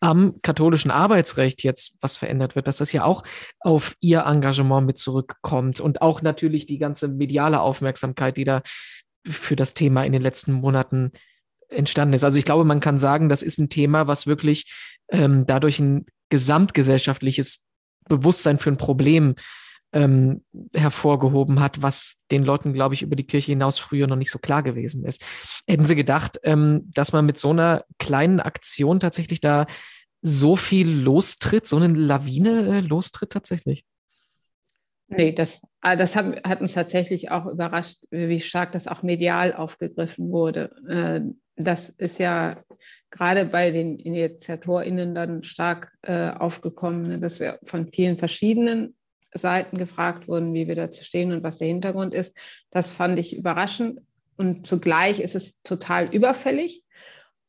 am 0.00 0.40
katholischen 0.42 0.90
Arbeitsrecht 0.90 1.62
jetzt 1.62 1.94
was 2.00 2.16
verändert 2.16 2.56
wird, 2.56 2.66
dass 2.66 2.76
das 2.76 2.92
ja 2.92 3.04
auch 3.04 3.22
auf 3.60 3.94
ihr 4.00 4.24
Engagement 4.26 4.86
mit 4.86 4.98
zurückkommt 4.98 5.80
und 5.80 6.02
auch 6.02 6.20
natürlich 6.20 6.66
die 6.66 6.78
ganze 6.78 7.08
mediale 7.08 7.60
Aufmerksamkeit, 7.60 8.36
die 8.36 8.44
da 8.44 8.62
für 9.26 9.56
das 9.56 9.72
Thema 9.72 10.04
in 10.04 10.12
den 10.12 10.20
letzten 10.20 10.52
Monaten 10.52 11.12
entstanden 11.74 12.14
ist. 12.14 12.24
Also 12.24 12.38
ich 12.38 12.44
glaube, 12.44 12.64
man 12.64 12.80
kann 12.80 12.98
sagen, 12.98 13.28
das 13.28 13.42
ist 13.42 13.58
ein 13.58 13.68
Thema, 13.68 14.06
was 14.06 14.26
wirklich 14.26 14.72
ähm, 15.10 15.46
dadurch 15.46 15.78
ein 15.78 16.06
gesamtgesellschaftliches 16.30 17.60
Bewusstsein 18.08 18.58
für 18.58 18.70
ein 18.70 18.76
Problem 18.76 19.34
ähm, 19.92 20.42
hervorgehoben 20.74 21.60
hat, 21.60 21.80
was 21.80 22.16
den 22.30 22.42
Leuten, 22.42 22.72
glaube 22.72 22.94
ich, 22.94 23.02
über 23.02 23.14
die 23.14 23.26
Kirche 23.26 23.52
hinaus 23.52 23.78
früher 23.78 24.08
noch 24.08 24.16
nicht 24.16 24.30
so 24.30 24.40
klar 24.40 24.62
gewesen 24.62 25.04
ist. 25.04 25.24
Hätten 25.68 25.86
Sie 25.86 25.94
gedacht, 25.94 26.40
ähm, 26.42 26.90
dass 26.92 27.12
man 27.12 27.24
mit 27.24 27.38
so 27.38 27.50
einer 27.50 27.84
kleinen 27.98 28.40
Aktion 28.40 28.98
tatsächlich 28.98 29.40
da 29.40 29.66
so 30.20 30.56
viel 30.56 30.90
lostritt, 30.90 31.68
so 31.68 31.76
eine 31.76 31.88
Lawine 31.88 32.78
äh, 32.78 32.80
lostritt 32.80 33.30
tatsächlich? 33.30 33.84
Nee, 35.06 35.32
das, 35.32 35.62
ah, 35.80 35.96
das 35.96 36.16
hat, 36.16 36.44
hat, 36.44 36.60
uns 36.60 36.72
tatsächlich 36.72 37.30
auch 37.30 37.46
überrascht, 37.46 37.98
wie 38.10 38.40
stark 38.40 38.72
das 38.72 38.88
auch 38.88 39.02
medial 39.02 39.54
aufgegriffen 39.54 40.30
wurde. 40.30 41.34
Das 41.56 41.88
ist 41.90 42.18
ja 42.18 42.62
gerade 43.10 43.44
bei 43.44 43.70
den 43.70 43.98
InitiatorInnen 43.98 45.14
dann 45.14 45.44
stark 45.44 45.92
äh, 46.02 46.30
aufgekommen, 46.30 47.02
ne, 47.02 47.18
dass 47.18 47.38
wir 47.38 47.60
von 47.64 47.92
vielen 47.92 48.18
verschiedenen 48.18 48.96
Seiten 49.32 49.78
gefragt 49.78 50.28
wurden, 50.28 50.54
wie 50.54 50.68
wir 50.68 50.74
dazu 50.74 51.04
stehen 51.04 51.32
und 51.32 51.42
was 51.42 51.58
der 51.58 51.68
Hintergrund 51.68 52.14
ist. 52.14 52.36
Das 52.70 52.92
fand 52.92 53.18
ich 53.18 53.36
überraschend 53.36 54.00
und 54.36 54.66
zugleich 54.66 55.20
ist 55.20 55.34
es 55.34 55.60
total 55.62 56.12
überfällig. 56.14 56.82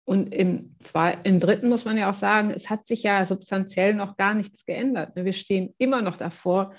Und 0.03 0.35
im, 0.35 0.75
zwei, 0.79 1.17
im 1.23 1.39
dritten 1.39 1.67
muss 1.67 1.85
man 1.85 1.97
ja 1.97 2.09
auch 2.09 2.15
sagen, 2.15 2.51
es 2.51 2.69
hat 2.69 2.85
sich 2.85 3.01
ja 3.01 3.25
substanziell 3.25 3.95
noch 3.95 4.17
gar 4.17 4.35
nichts 4.35 4.65
geändert. 4.65 5.15
Ne. 5.15 5.25
Wir 5.25 5.33
stehen 5.33 5.73
immer 5.79 6.03
noch 6.03 6.17
davor, 6.17 6.73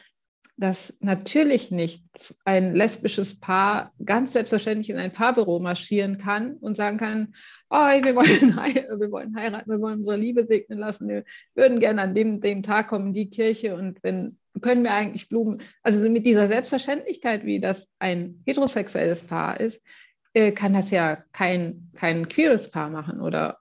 dass 0.57 0.97
natürlich 1.01 1.71
nicht 1.71 2.03
ein 2.45 2.75
lesbisches 2.75 3.39
Paar 3.39 3.93
ganz 4.05 4.33
selbstverständlich 4.33 4.89
in 4.89 4.97
ein 4.97 5.13
Paarbüro 5.13 5.59
marschieren 5.59 6.17
kann 6.17 6.55
und 6.55 6.77
sagen 6.77 6.97
kann, 6.97 7.35
oh, 7.69 7.77
wir 7.77 8.15
wollen, 8.17 8.57
wir 9.01 9.11
wollen 9.11 9.37
heiraten, 9.37 9.71
wir 9.71 9.81
wollen 9.81 9.99
unsere 9.99 10.17
Liebe 10.17 10.45
segnen 10.45 10.79
lassen, 10.79 11.09
wir 11.09 11.25
würden 11.55 11.79
gerne 11.79 12.03
an 12.03 12.15
dem, 12.15 12.41
dem 12.41 12.63
Tag 12.63 12.89
kommen 12.89 13.09
in 13.09 13.15
die 13.15 13.31
Kirche. 13.31 13.75
Und 13.75 14.03
wenn 14.03 14.39
können 14.63 14.85
wir 14.85 14.93
eigentlich 14.93 15.29
Blumen, 15.29 15.63
also 15.83 16.09
mit 16.09 16.25
dieser 16.25 16.49
Selbstverständlichkeit, 16.49 17.45
wie 17.45 17.61
das 17.61 17.89
ein 17.99 18.43
heterosexuelles 18.47 19.25
Paar 19.25 19.61
ist, 19.61 19.83
äh, 20.33 20.53
kann 20.53 20.73
das 20.73 20.91
ja 20.91 21.17
kein, 21.33 21.91
kein 21.95 22.29
queeres 22.29 22.71
Paar 22.71 22.89
machen 22.89 23.21
oder? 23.21 23.59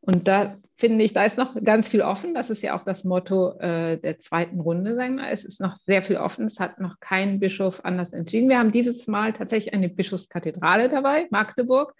Und 0.00 0.28
da 0.28 0.56
finde 0.76 1.04
ich, 1.04 1.12
da 1.12 1.24
ist 1.24 1.38
noch 1.38 1.54
ganz 1.62 1.88
viel 1.88 2.02
offen. 2.02 2.34
Das 2.34 2.50
ist 2.50 2.62
ja 2.62 2.76
auch 2.78 2.84
das 2.84 3.04
Motto 3.04 3.58
äh, 3.58 3.96
der 3.98 4.18
zweiten 4.18 4.60
Runde, 4.60 4.94
sagen 4.94 5.16
wir. 5.16 5.30
Es 5.30 5.44
ist 5.44 5.60
noch 5.60 5.76
sehr 5.76 6.02
viel 6.02 6.16
offen. 6.16 6.46
Es 6.46 6.60
hat 6.60 6.80
noch 6.80 7.00
kein 7.00 7.40
Bischof 7.40 7.84
anders 7.84 8.12
entschieden. 8.12 8.48
Wir 8.48 8.58
haben 8.58 8.72
dieses 8.72 9.06
Mal 9.06 9.32
tatsächlich 9.32 9.72
eine 9.72 9.88
Bischofskathedrale 9.88 10.88
dabei, 10.88 11.26
Magdeburg. 11.30 11.94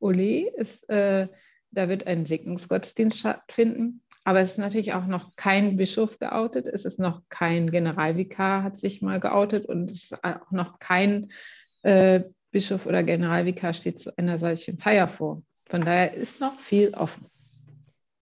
Ole 0.00 0.48
ist, 0.50 0.88
äh, 0.90 1.28
da 1.70 1.88
wird 1.88 2.06
ein 2.06 2.26
Segnungsgottesdienst 2.26 3.18
stattfinden. 3.18 4.02
Aber 4.24 4.40
es 4.40 4.52
ist 4.52 4.58
natürlich 4.58 4.92
auch 4.92 5.06
noch 5.06 5.34
kein 5.36 5.76
Bischof 5.76 6.18
geoutet. 6.18 6.66
Es 6.66 6.84
ist 6.84 6.98
noch 6.98 7.22
kein 7.30 7.70
Generalvikar, 7.70 8.62
hat 8.62 8.76
sich 8.76 9.00
mal 9.00 9.18
geoutet. 9.18 9.64
Und 9.64 9.90
es 9.90 10.04
ist 10.04 10.24
auch 10.24 10.50
noch 10.50 10.78
kein 10.78 11.32
äh, 11.82 12.20
Bischof 12.50 12.84
oder 12.84 13.02
Generalvikar 13.02 13.72
steht 13.72 13.98
zu 13.98 14.16
einer 14.18 14.38
solchen 14.38 14.78
Feier 14.78 15.08
vor. 15.08 15.42
Von 15.64 15.84
daher 15.86 16.12
ist 16.12 16.40
noch 16.40 16.58
viel 16.60 16.92
offen. 16.94 17.29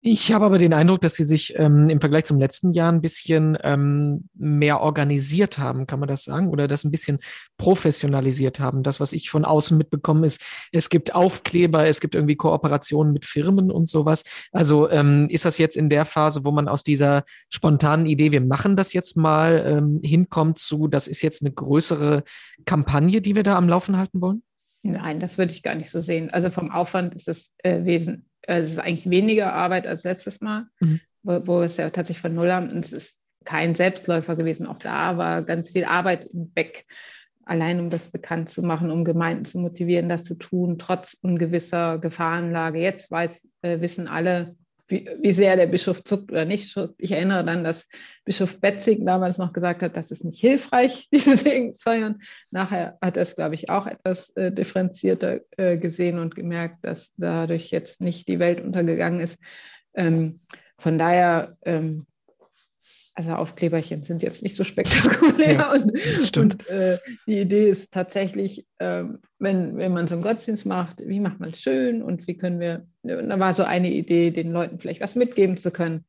Ich 0.07 0.31
habe 0.31 0.45
aber 0.45 0.59
den 0.59 0.73
Eindruck, 0.73 1.01
dass 1.01 1.15
sie 1.15 1.23
sich 1.23 1.55
ähm, 1.57 1.89
im 1.89 1.99
Vergleich 1.99 2.25
zum 2.25 2.37
letzten 2.37 2.73
Jahr 2.73 2.91
ein 2.91 3.01
bisschen 3.01 3.57
ähm, 3.63 4.29
mehr 4.35 4.81
organisiert 4.81 5.57
haben, 5.57 5.87
kann 5.87 5.99
man 5.99 6.07
das 6.07 6.25
sagen? 6.25 6.49
Oder 6.49 6.67
das 6.67 6.83
ein 6.83 6.91
bisschen 6.91 7.17
professionalisiert 7.57 8.59
haben. 8.59 8.83
Das, 8.83 8.99
was 8.99 9.13
ich 9.13 9.31
von 9.31 9.45
außen 9.45 9.75
mitbekommen 9.75 10.23
ist, 10.23 10.43
es 10.71 10.89
gibt 10.89 11.15
Aufkleber, 11.15 11.87
es 11.87 12.01
gibt 12.01 12.13
irgendwie 12.13 12.35
Kooperationen 12.35 13.13
mit 13.13 13.25
Firmen 13.25 13.71
und 13.71 13.89
sowas. 13.89 14.23
Also 14.51 14.87
ähm, 14.91 15.25
ist 15.31 15.45
das 15.45 15.57
jetzt 15.57 15.75
in 15.75 15.89
der 15.89 16.05
Phase, 16.05 16.45
wo 16.45 16.51
man 16.51 16.67
aus 16.67 16.83
dieser 16.83 17.23
spontanen 17.49 18.05
Idee, 18.05 18.31
wir 18.31 18.41
machen 18.41 18.75
das 18.75 18.93
jetzt 18.93 19.17
mal, 19.17 19.65
ähm, 19.65 20.01
hinkommt 20.03 20.59
zu, 20.59 20.87
das 20.87 21.07
ist 21.07 21.23
jetzt 21.23 21.41
eine 21.41 21.51
größere 21.51 22.23
Kampagne, 22.67 23.21
die 23.21 23.33
wir 23.33 23.41
da 23.41 23.55
am 23.55 23.67
Laufen 23.67 23.97
halten 23.97 24.21
wollen? 24.21 24.43
Nein, 24.83 25.19
das 25.19 25.39
würde 25.39 25.51
ich 25.51 25.63
gar 25.63 25.73
nicht 25.73 25.89
so 25.89 25.99
sehen. 25.99 26.29
Also 26.29 26.51
vom 26.51 26.69
Aufwand 26.69 27.15
ist 27.15 27.27
es 27.27 27.49
äh, 27.63 27.85
wesentlich 27.85 28.34
es 28.47 28.71
ist 28.71 28.79
eigentlich 28.79 29.09
weniger 29.09 29.53
Arbeit 29.53 29.87
als 29.87 30.03
letztes 30.03 30.41
Mal, 30.41 30.67
mhm. 30.79 30.99
wo, 31.23 31.47
wo, 31.47 31.61
es 31.61 31.77
ja 31.77 31.89
tatsächlich 31.89 32.21
von 32.21 32.35
Null 32.35 32.51
haben. 32.51 32.77
Es 32.77 32.93
ist 32.93 33.17
kein 33.43 33.75
Selbstläufer 33.75 34.35
gewesen. 34.35 34.67
Auch 34.67 34.79
da 34.79 35.17
war 35.17 35.43
ganz 35.43 35.71
viel 35.71 35.85
Arbeit 35.85 36.25
im 36.25 36.51
Back, 36.51 36.85
allein 37.45 37.79
um 37.79 37.89
das 37.89 38.09
bekannt 38.09 38.49
zu 38.49 38.63
machen, 38.63 38.91
um 38.91 39.05
Gemeinden 39.05 39.45
zu 39.45 39.59
motivieren, 39.59 40.09
das 40.09 40.23
zu 40.23 40.35
tun, 40.35 40.77
trotz 40.79 41.15
ungewisser 41.21 41.99
Gefahrenlage. 41.99 42.79
Jetzt 42.79 43.11
weiß, 43.11 43.47
äh, 43.61 43.81
wissen 43.81 44.07
alle, 44.07 44.55
wie, 44.87 45.09
wie 45.21 45.31
sehr 45.31 45.55
der 45.55 45.67
Bischof 45.67 46.03
zuckt 46.03 46.31
oder 46.31 46.45
nicht. 46.45 46.75
Ich 46.97 47.11
erinnere 47.11 47.43
dann, 47.43 47.63
dass 47.63 47.87
Bischof 48.23 48.59
Betzig 48.59 49.05
damals 49.05 49.37
noch 49.37 49.53
gesagt 49.53 49.81
hat, 49.81 49.97
das 49.97 50.11
ist 50.11 50.23
nicht 50.23 50.39
hilfreich, 50.39 51.07
diese 51.13 51.37
Segensfeiern. 51.37 52.21
Nachher 52.51 52.97
hat 53.01 53.17
er 53.17 53.23
es, 53.23 53.35
glaube 53.35 53.55
ich, 53.55 53.69
auch 53.69 53.87
etwas 53.87 54.29
äh, 54.35 54.51
differenzierter 54.51 55.41
äh, 55.57 55.77
gesehen 55.77 56.19
und 56.19 56.35
gemerkt, 56.35 56.83
dass 56.83 57.11
dadurch 57.17 57.71
jetzt 57.71 58.01
nicht 58.01 58.27
die 58.27 58.39
Welt 58.39 58.61
untergegangen 58.61 59.19
ist. 59.19 59.39
Ähm, 59.95 60.41
von 60.77 60.97
daher 60.97 61.57
ähm, 61.63 62.05
also 63.15 63.31
Aufkleberchen 63.33 64.03
sind 64.03 64.23
jetzt 64.23 64.43
nicht 64.43 64.57
so 64.57 64.65
spektakulär. 64.65 65.53
Ja, 65.53 65.71
und, 65.71 66.37
und 66.37 66.69
äh, 66.69 66.99
die 67.25 67.39
Idee 67.39 67.69
ist 67.69 67.91
tatsächlich, 67.91 68.67
äh, 68.77 69.05
wenn, 69.39 69.77
wenn 69.77 69.93
man 69.93 70.07
so 70.07 70.15
einen 70.15 70.23
Gottesdienst 70.23 70.65
macht, 70.65 70.99
wie 70.99 71.21
macht 71.21 71.39
man 71.39 71.51
es 71.51 71.61
schön 71.61 72.03
und 72.03 72.27
wie 72.27 72.37
können 72.37 72.59
wir, 72.59 72.85
da 73.03 73.39
war 73.39 73.53
so 73.53 73.63
eine 73.63 73.89
Idee, 73.89 74.31
den 74.31 74.51
Leuten 74.51 74.79
vielleicht 74.79 75.01
was 75.01 75.15
mitgeben 75.15 75.57
zu 75.57 75.71
können. 75.71 76.03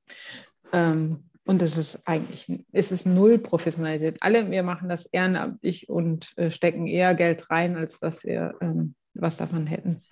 Ähm, 0.72 1.20
und 1.44 1.62
es 1.62 1.76
ist 1.76 2.00
eigentlich, 2.06 2.52
es 2.72 2.90
ist 2.90 3.06
null 3.06 3.38
professionalisiert. 3.38 4.16
Alle, 4.20 4.50
wir 4.50 4.64
machen 4.64 4.88
das 4.88 5.06
ehrenamtlich 5.06 5.88
und 5.88 6.32
äh, 6.36 6.50
stecken 6.50 6.88
eher 6.88 7.14
Geld 7.14 7.48
rein, 7.50 7.76
als 7.76 8.00
dass 8.00 8.24
wir 8.24 8.56
ähm, 8.60 8.96
was 9.14 9.36
davon 9.36 9.68
hätten. 9.68 10.02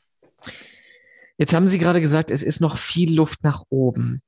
Jetzt 1.36 1.52
haben 1.52 1.66
Sie 1.66 1.80
gerade 1.80 2.00
gesagt, 2.00 2.30
es 2.30 2.44
ist 2.44 2.60
noch 2.60 2.78
viel 2.78 3.12
Luft 3.12 3.42
nach 3.42 3.64
oben. 3.68 4.22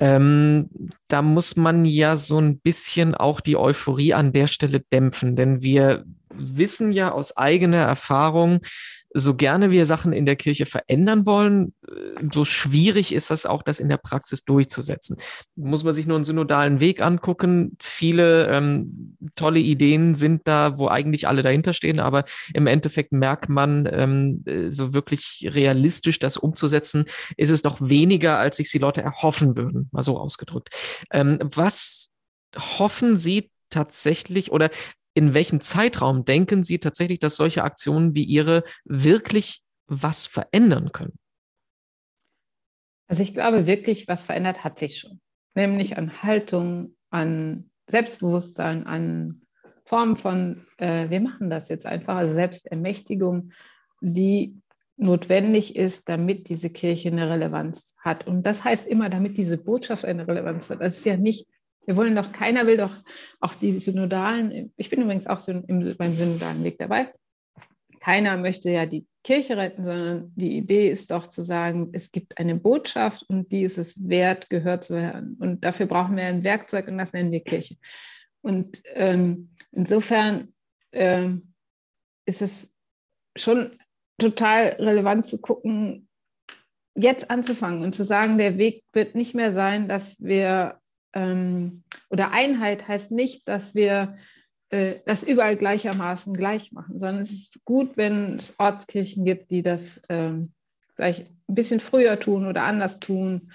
Ähm, 0.00 0.70
da 1.08 1.22
muss 1.22 1.56
man 1.56 1.84
ja 1.84 2.16
so 2.16 2.40
ein 2.40 2.58
bisschen 2.58 3.14
auch 3.14 3.40
die 3.40 3.56
Euphorie 3.56 4.14
an 4.14 4.32
der 4.32 4.46
Stelle 4.46 4.80
dämpfen, 4.80 5.34
denn 5.34 5.62
wir 5.62 6.04
wissen 6.32 6.92
ja 6.92 7.10
aus 7.10 7.36
eigener 7.36 7.82
Erfahrung, 7.82 8.60
so 9.14 9.34
gerne 9.34 9.70
wir 9.70 9.86
Sachen 9.86 10.12
in 10.12 10.26
der 10.26 10.36
Kirche 10.36 10.66
verändern 10.66 11.26
wollen, 11.26 11.74
äh, 11.86 12.24
so 12.32 12.44
schwierig 12.44 13.12
ist 13.12 13.30
das 13.30 13.46
auch, 13.46 13.62
das 13.62 13.80
in 13.80 13.88
der 13.88 13.96
Praxis 13.96 14.44
durchzusetzen. 14.44 15.16
Muss 15.56 15.84
man 15.84 15.94
sich 15.94 16.06
nur 16.06 16.16
einen 16.16 16.24
synodalen 16.24 16.80
Weg 16.80 17.00
angucken. 17.02 17.76
Viele 17.80 18.48
ähm, 18.48 19.16
tolle 19.34 19.60
Ideen 19.60 20.14
sind 20.14 20.42
da, 20.44 20.78
wo 20.78 20.88
eigentlich 20.88 21.26
alle 21.26 21.42
dahinter 21.42 21.72
stehen, 21.72 22.00
aber 22.00 22.24
im 22.52 22.66
Endeffekt 22.66 23.12
merkt 23.12 23.48
man, 23.48 23.88
ähm, 23.90 24.42
äh, 24.46 24.70
so 24.70 24.92
wirklich 24.94 25.48
realistisch 25.52 26.18
das 26.18 26.36
umzusetzen, 26.36 27.04
ist 27.36 27.50
es 27.50 27.62
doch 27.62 27.80
weniger, 27.80 28.38
als 28.38 28.58
sich 28.58 28.70
die 28.70 28.78
Leute 28.78 29.02
erhoffen 29.02 29.56
würden, 29.56 29.88
mal 29.92 30.02
so 30.02 30.18
ausgedrückt. 30.18 30.68
Ähm, 31.10 31.38
was 31.42 32.10
hoffen 32.56 33.16
Sie 33.16 33.50
tatsächlich 33.70 34.50
oder 34.52 34.70
in 35.18 35.34
welchem 35.34 35.60
Zeitraum 35.60 36.24
denken 36.24 36.62
Sie 36.62 36.78
tatsächlich, 36.78 37.18
dass 37.18 37.34
solche 37.34 37.64
Aktionen 37.64 38.14
wie 38.14 38.22
Ihre 38.22 38.62
wirklich 38.84 39.62
was 39.88 40.26
verändern 40.26 40.92
können? 40.92 41.18
Also 43.08 43.22
ich 43.22 43.34
glaube 43.34 43.66
wirklich, 43.66 44.06
was 44.06 44.24
verändert 44.24 44.62
hat 44.62 44.78
sich 44.78 44.98
schon. 44.98 45.20
Nämlich 45.54 45.98
an 45.98 46.22
Haltung, 46.22 46.94
an 47.10 47.70
Selbstbewusstsein, 47.88 48.86
an 48.86 49.42
Formen 49.84 50.16
von, 50.16 50.66
äh, 50.76 51.10
wir 51.10 51.20
machen 51.20 51.50
das 51.50 51.68
jetzt 51.68 51.86
einfach, 51.86 52.14
also 52.14 52.34
Selbstermächtigung, 52.34 53.52
die 54.00 54.60
notwendig 54.96 55.74
ist, 55.74 56.08
damit 56.08 56.48
diese 56.48 56.70
Kirche 56.70 57.08
eine 57.08 57.28
Relevanz 57.28 57.96
hat. 57.98 58.24
Und 58.26 58.44
das 58.44 58.62
heißt 58.62 58.86
immer, 58.86 59.08
damit 59.08 59.36
diese 59.36 59.58
Botschaft 59.58 60.04
eine 60.04 60.28
Relevanz 60.28 60.70
hat. 60.70 60.80
Das 60.80 60.98
ist 60.98 61.06
ja 61.06 61.16
nicht 61.16 61.48
wir 61.88 61.96
wollen 61.96 62.14
doch, 62.14 62.32
keiner 62.32 62.66
will 62.66 62.76
doch 62.76 62.94
auch 63.40 63.54
die 63.54 63.78
Synodalen, 63.78 64.74
ich 64.76 64.90
bin 64.90 65.00
übrigens 65.00 65.26
auch 65.26 65.40
beim 65.46 66.14
Synodalen 66.14 66.62
Weg 66.62 66.76
dabei. 66.78 67.14
Keiner 67.98 68.36
möchte 68.36 68.70
ja 68.70 68.84
die 68.84 69.06
Kirche 69.24 69.56
retten, 69.56 69.84
sondern 69.84 70.30
die 70.36 70.58
Idee 70.58 70.90
ist 70.90 71.10
doch 71.10 71.28
zu 71.28 71.40
sagen, 71.40 71.88
es 71.94 72.12
gibt 72.12 72.36
eine 72.36 72.56
Botschaft 72.56 73.24
und 73.30 73.50
die 73.52 73.62
ist 73.62 73.78
es 73.78 74.06
wert, 74.06 74.50
gehört 74.50 74.84
zu 74.84 74.96
werden. 74.96 75.38
Und 75.40 75.64
dafür 75.64 75.86
brauchen 75.86 76.18
wir 76.18 76.24
ein 76.24 76.44
Werkzeug 76.44 76.88
und 76.88 76.98
das 76.98 77.14
nennen 77.14 77.32
wir 77.32 77.40
Kirche. 77.40 77.78
Und 78.42 78.82
ähm, 78.92 79.48
insofern 79.72 80.52
ähm, 80.92 81.54
ist 82.26 82.42
es 82.42 82.70
schon 83.34 83.70
total 84.18 84.76
relevant 84.78 85.24
zu 85.24 85.40
gucken, 85.40 86.06
jetzt 86.94 87.30
anzufangen 87.30 87.82
und 87.82 87.94
zu 87.94 88.04
sagen, 88.04 88.36
der 88.36 88.58
Weg 88.58 88.84
wird 88.92 89.14
nicht 89.14 89.34
mehr 89.34 89.52
sein, 89.52 89.88
dass 89.88 90.16
wir 90.18 90.78
ähm, 91.18 91.82
oder 92.10 92.30
Einheit 92.30 92.86
heißt 92.86 93.10
nicht, 93.10 93.48
dass 93.48 93.74
wir 93.74 94.14
äh, 94.70 94.96
das 95.04 95.24
überall 95.24 95.56
gleichermaßen 95.56 96.34
gleich 96.34 96.70
machen, 96.72 96.98
sondern 96.98 97.22
es 97.22 97.32
ist 97.32 97.64
gut, 97.64 97.96
wenn 97.96 98.36
es 98.36 98.54
Ortskirchen 98.58 99.24
gibt, 99.24 99.50
die 99.50 99.62
das 99.62 100.00
ähm, 100.08 100.52
vielleicht 100.94 101.26
ein 101.48 101.54
bisschen 101.54 101.80
früher 101.80 102.20
tun 102.20 102.46
oder 102.46 102.62
anders 102.62 103.00
tun, 103.00 103.50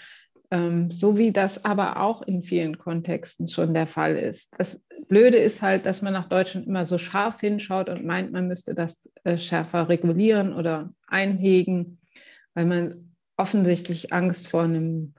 ähm, 0.51 0.91
so 0.91 1.17
wie 1.17 1.31
das 1.31 1.63
aber 1.63 2.01
auch 2.01 2.21
in 2.21 2.43
vielen 2.43 2.77
Kontexten 2.77 3.47
schon 3.47 3.73
der 3.73 3.87
Fall 3.87 4.17
ist. 4.17 4.51
Das 4.57 4.83
Blöde 5.07 5.37
ist 5.37 5.61
halt, 5.61 5.85
dass 5.85 6.01
man 6.01 6.13
nach 6.13 6.27
Deutschland 6.27 6.67
immer 6.67 6.85
so 6.85 6.97
scharf 6.97 7.39
hinschaut 7.39 7.87
und 7.87 8.05
meint, 8.05 8.33
man 8.33 8.47
müsste 8.47 8.75
das 8.75 9.09
äh, 9.23 9.37
schärfer 9.37 9.87
regulieren 9.87 10.53
oder 10.53 10.93
einhegen, 11.07 11.99
weil 12.55 12.65
man 12.65 13.15
offensichtlich 13.37 14.11
Angst 14.11 14.49
vor 14.49 14.63
einem 14.63 15.13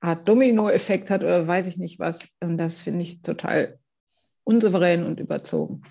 Art 0.00 0.28
Dominoeffekt 0.28 1.10
hat 1.10 1.22
oder 1.22 1.46
weiß 1.46 1.66
ich 1.66 1.76
nicht 1.76 1.98
was. 1.98 2.18
Und 2.40 2.58
das 2.58 2.80
finde 2.80 3.02
ich 3.02 3.22
total 3.22 3.78
unsouverän 4.44 5.04
und 5.04 5.20
überzogen. 5.20 5.82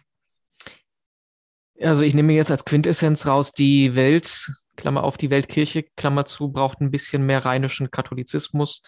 Also 1.79 2.03
ich 2.03 2.15
nehme 2.15 2.33
jetzt 2.33 2.51
als 2.51 2.65
Quintessenz 2.65 3.27
raus, 3.27 3.53
die 3.53 3.95
Welt, 3.95 4.51
Klammer 4.77 5.03
auf 5.03 5.17
die 5.17 5.29
Weltkirche, 5.29 5.83
Klammer 5.95 6.25
zu, 6.25 6.51
braucht 6.51 6.81
ein 6.81 6.91
bisschen 6.91 7.25
mehr 7.25 7.45
rheinischen 7.45 7.91
Katholizismus. 7.91 8.81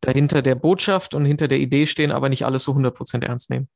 Dahinter 0.00 0.42
der 0.42 0.54
Botschaft 0.54 1.14
und 1.14 1.24
hinter 1.24 1.48
der 1.48 1.58
Idee 1.58 1.86
stehen, 1.86 2.12
aber 2.12 2.28
nicht 2.28 2.44
alles 2.44 2.64
so 2.64 2.72
100% 2.72 3.24
ernst 3.24 3.48
nehmen. 3.50 3.68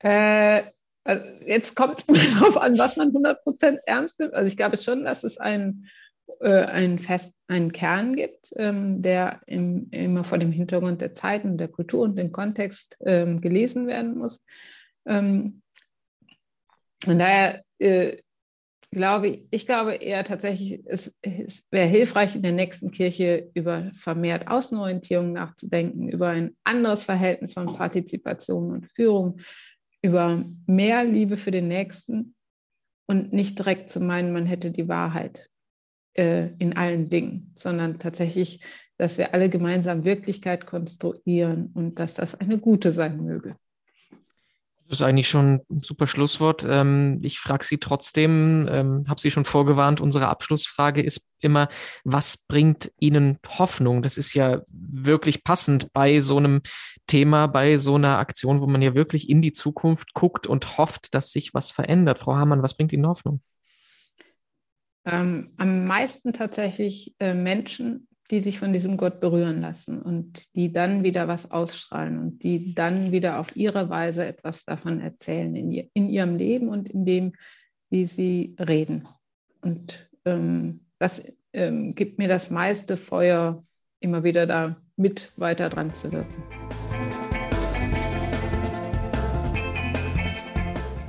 Äh, 0.00 0.64
also 1.04 1.24
jetzt 1.46 1.74
kommt 1.74 1.98
es 2.08 2.34
darauf 2.34 2.56
an, 2.58 2.76
was 2.78 2.96
man 2.96 3.10
100% 3.10 3.78
ernst 3.86 4.20
nimmt. 4.20 4.34
Also 4.34 4.48
ich 4.48 4.56
glaube 4.56 4.76
schon, 4.76 5.04
dass 5.04 5.24
es 5.24 5.38
ein 5.38 5.88
äh, 6.40 6.64
einen, 6.64 6.98
Fest, 6.98 7.34
einen 7.46 7.72
Kern 7.72 8.14
gibt, 8.14 8.52
ähm, 8.56 9.02
der 9.02 9.40
im, 9.46 9.88
immer 9.90 10.24
vor 10.24 10.38
dem 10.38 10.52
Hintergrund 10.52 11.00
der 11.00 11.14
Zeit 11.14 11.44
und 11.44 11.58
der 11.58 11.68
Kultur 11.68 12.02
und 12.02 12.16
dem 12.16 12.32
Kontext 12.32 12.96
ähm, 13.04 13.40
gelesen 13.40 13.86
werden 13.86 14.16
muss. 14.18 14.44
Ähm, 15.06 15.62
und 17.06 17.18
daher 17.18 17.62
äh, 17.78 18.18
glaube 18.90 19.28
ich, 19.28 19.42
ich 19.50 19.66
glaube 19.66 19.94
eher 19.94 20.24
tatsächlich, 20.24 20.82
es, 20.86 21.14
es 21.22 21.64
wäre 21.70 21.86
hilfreich, 21.86 22.34
in 22.34 22.42
der 22.42 22.52
nächsten 22.52 22.90
Kirche 22.90 23.50
über 23.54 23.90
vermehrt 23.94 24.48
Außenorientierung 24.48 25.32
nachzudenken, 25.32 26.08
über 26.08 26.28
ein 26.28 26.56
anderes 26.64 27.04
Verhältnis 27.04 27.52
von 27.52 27.74
Partizipation 27.74 28.72
und 28.72 28.92
Führung, 28.92 29.40
über 30.02 30.44
mehr 30.66 31.04
Liebe 31.04 31.36
für 31.36 31.50
den 31.50 31.68
Nächsten 31.68 32.34
und 33.06 33.32
nicht 33.32 33.58
direkt 33.58 33.88
zu 33.88 34.00
meinen, 34.00 34.32
man 34.32 34.46
hätte 34.46 34.70
die 34.70 34.88
Wahrheit 34.88 35.50
äh, 36.18 36.48
in 36.58 36.76
allen 36.76 37.08
Dingen, 37.08 37.54
sondern 37.56 37.98
tatsächlich, 37.98 38.60
dass 38.96 39.18
wir 39.18 39.32
alle 39.34 39.48
gemeinsam 39.48 40.04
Wirklichkeit 40.04 40.66
konstruieren 40.66 41.70
und 41.74 41.98
dass 41.98 42.14
das 42.14 42.34
eine 42.34 42.58
gute 42.58 42.90
sein 42.90 43.24
möge. 43.24 43.56
Das 44.88 45.00
ist 45.00 45.02
eigentlich 45.02 45.28
schon 45.28 45.60
ein 45.70 45.82
super 45.82 46.06
Schlusswort. 46.06 46.66
Ähm, 46.68 47.20
ich 47.22 47.38
frage 47.38 47.64
Sie 47.64 47.76
trotzdem, 47.76 48.66
ähm, 48.70 49.04
habe 49.06 49.20
Sie 49.20 49.30
schon 49.30 49.44
vorgewarnt, 49.44 50.00
unsere 50.00 50.28
Abschlussfrage 50.28 51.02
ist 51.02 51.26
immer, 51.40 51.68
was 52.04 52.38
bringt 52.38 52.90
Ihnen 52.98 53.38
Hoffnung? 53.46 54.00
Das 54.00 54.16
ist 54.16 54.32
ja 54.34 54.62
wirklich 54.72 55.44
passend 55.44 55.92
bei 55.92 56.20
so 56.20 56.38
einem 56.38 56.62
Thema, 57.06 57.46
bei 57.48 57.76
so 57.76 57.96
einer 57.96 58.18
Aktion, 58.18 58.62
wo 58.62 58.66
man 58.66 58.80
ja 58.80 58.94
wirklich 58.94 59.28
in 59.28 59.42
die 59.42 59.52
Zukunft 59.52 60.14
guckt 60.14 60.46
und 60.46 60.78
hofft, 60.78 61.14
dass 61.14 61.32
sich 61.32 61.52
was 61.52 61.70
verändert. 61.70 62.18
Frau 62.18 62.34
Hamann, 62.34 62.62
was 62.62 62.74
bringt 62.74 62.92
Ihnen 62.92 63.06
Hoffnung? 63.06 63.42
Ähm, 65.10 65.50
am 65.56 65.86
meisten 65.86 66.32
tatsächlich 66.32 67.14
äh, 67.18 67.34
Menschen, 67.34 68.08
die 68.30 68.40
sich 68.40 68.58
von 68.58 68.72
diesem 68.72 68.96
Gott 68.96 69.20
berühren 69.20 69.60
lassen 69.60 70.02
und 70.02 70.54
die 70.54 70.72
dann 70.72 71.02
wieder 71.02 71.28
was 71.28 71.50
ausstrahlen 71.50 72.18
und 72.18 72.42
die 72.42 72.74
dann 72.74 73.10
wieder 73.10 73.38
auf 73.38 73.56
ihre 73.56 73.88
Weise 73.88 74.26
etwas 74.26 74.64
davon 74.64 75.00
erzählen 75.00 75.54
in, 75.56 75.72
ihr, 75.72 75.88
in 75.94 76.10
ihrem 76.10 76.36
Leben 76.36 76.68
und 76.68 76.88
in 76.90 77.06
dem, 77.06 77.32
wie 77.88 78.04
sie 78.04 78.54
reden. 78.58 79.08
Und 79.62 80.10
ähm, 80.26 80.80
das 80.98 81.22
ähm, 81.52 81.94
gibt 81.94 82.18
mir 82.18 82.28
das 82.28 82.50
meiste 82.50 82.96
Feuer, 82.96 83.64
immer 84.00 84.24
wieder 84.24 84.46
da 84.46 84.76
mit 84.96 85.32
weiter 85.36 85.70
dran 85.70 85.90
zu 85.90 86.12
wirken. 86.12 86.42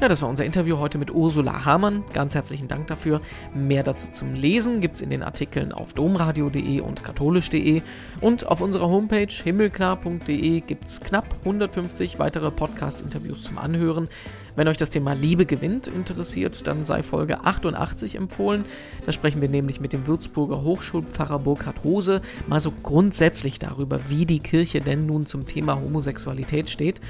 Ja, 0.01 0.07
das 0.07 0.21
war 0.21 0.29
unser 0.29 0.45
Interview 0.45 0.77
heute 0.77 0.97
mit 0.97 1.11
Ursula 1.13 1.65
Hamann. 1.65 2.05
Ganz 2.13 2.33
herzlichen 2.33 2.69
Dank 2.69 2.87
dafür. 2.87 3.19
Mehr 3.53 3.83
dazu 3.83 4.09
zum 4.09 4.33
Lesen 4.33 4.79
gibt 4.79 4.95
es 4.95 5.01
in 5.01 5.09
den 5.09 5.23
Artikeln 5.23 5.73
auf 5.73 5.91
domradio.de 5.91 6.79
und 6.79 7.03
katholisch.de. 7.03 7.81
Und 8.21 8.47
auf 8.47 8.61
unserer 8.61 8.87
Homepage 8.87 9.27
himmelklar.de 9.27 10.61
gibt 10.61 10.85
es 10.85 11.01
knapp 11.01 11.25
150 11.39 12.17
weitere 12.17 12.49
Podcast-Interviews 12.49 13.43
zum 13.43 13.57
Anhören. 13.57 14.07
Wenn 14.55 14.69
euch 14.69 14.77
das 14.77 14.89
Thema 14.89 15.11
Liebe 15.13 15.45
gewinnt 15.45 15.87
interessiert, 15.87 16.65
dann 16.65 16.85
sei 16.85 17.03
Folge 17.03 17.43
88 17.43 18.15
empfohlen. 18.15 18.63
Da 19.05 19.11
sprechen 19.11 19.41
wir 19.41 19.49
nämlich 19.49 19.81
mit 19.81 19.91
dem 19.91 20.07
Würzburger 20.07 20.63
Hochschulpfarrer 20.63 21.39
Burkhard 21.39 21.83
Hose 21.83 22.21
mal 22.47 22.61
so 22.61 22.71
grundsätzlich 22.83 23.59
darüber, 23.59 23.99
wie 24.07 24.25
die 24.25 24.39
Kirche 24.39 24.79
denn 24.79 25.05
nun 25.05 25.25
zum 25.25 25.45
Thema 25.45 25.75
Homosexualität 25.75 26.69
steht. 26.69 27.01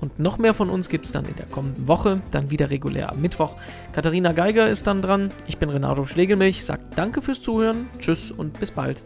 Und 0.00 0.18
noch 0.18 0.38
mehr 0.38 0.54
von 0.54 0.70
uns 0.70 0.88
gibt 0.88 1.06
es 1.06 1.12
dann 1.12 1.24
in 1.24 1.36
der 1.36 1.46
kommenden 1.46 1.88
Woche, 1.88 2.20
dann 2.30 2.50
wieder 2.50 2.70
regulär 2.70 3.10
am 3.10 3.20
Mittwoch. 3.20 3.56
Katharina 3.92 4.32
Geiger 4.32 4.68
ist 4.68 4.86
dann 4.86 5.02
dran. 5.02 5.30
Ich 5.46 5.58
bin 5.58 5.70
Renato 5.70 6.04
Schlegelmilch, 6.04 6.64
sagt 6.64 6.96
danke 6.96 7.22
fürs 7.22 7.42
Zuhören, 7.42 7.88
tschüss 7.98 8.30
und 8.30 8.58
bis 8.60 8.70
bald. 8.70 9.02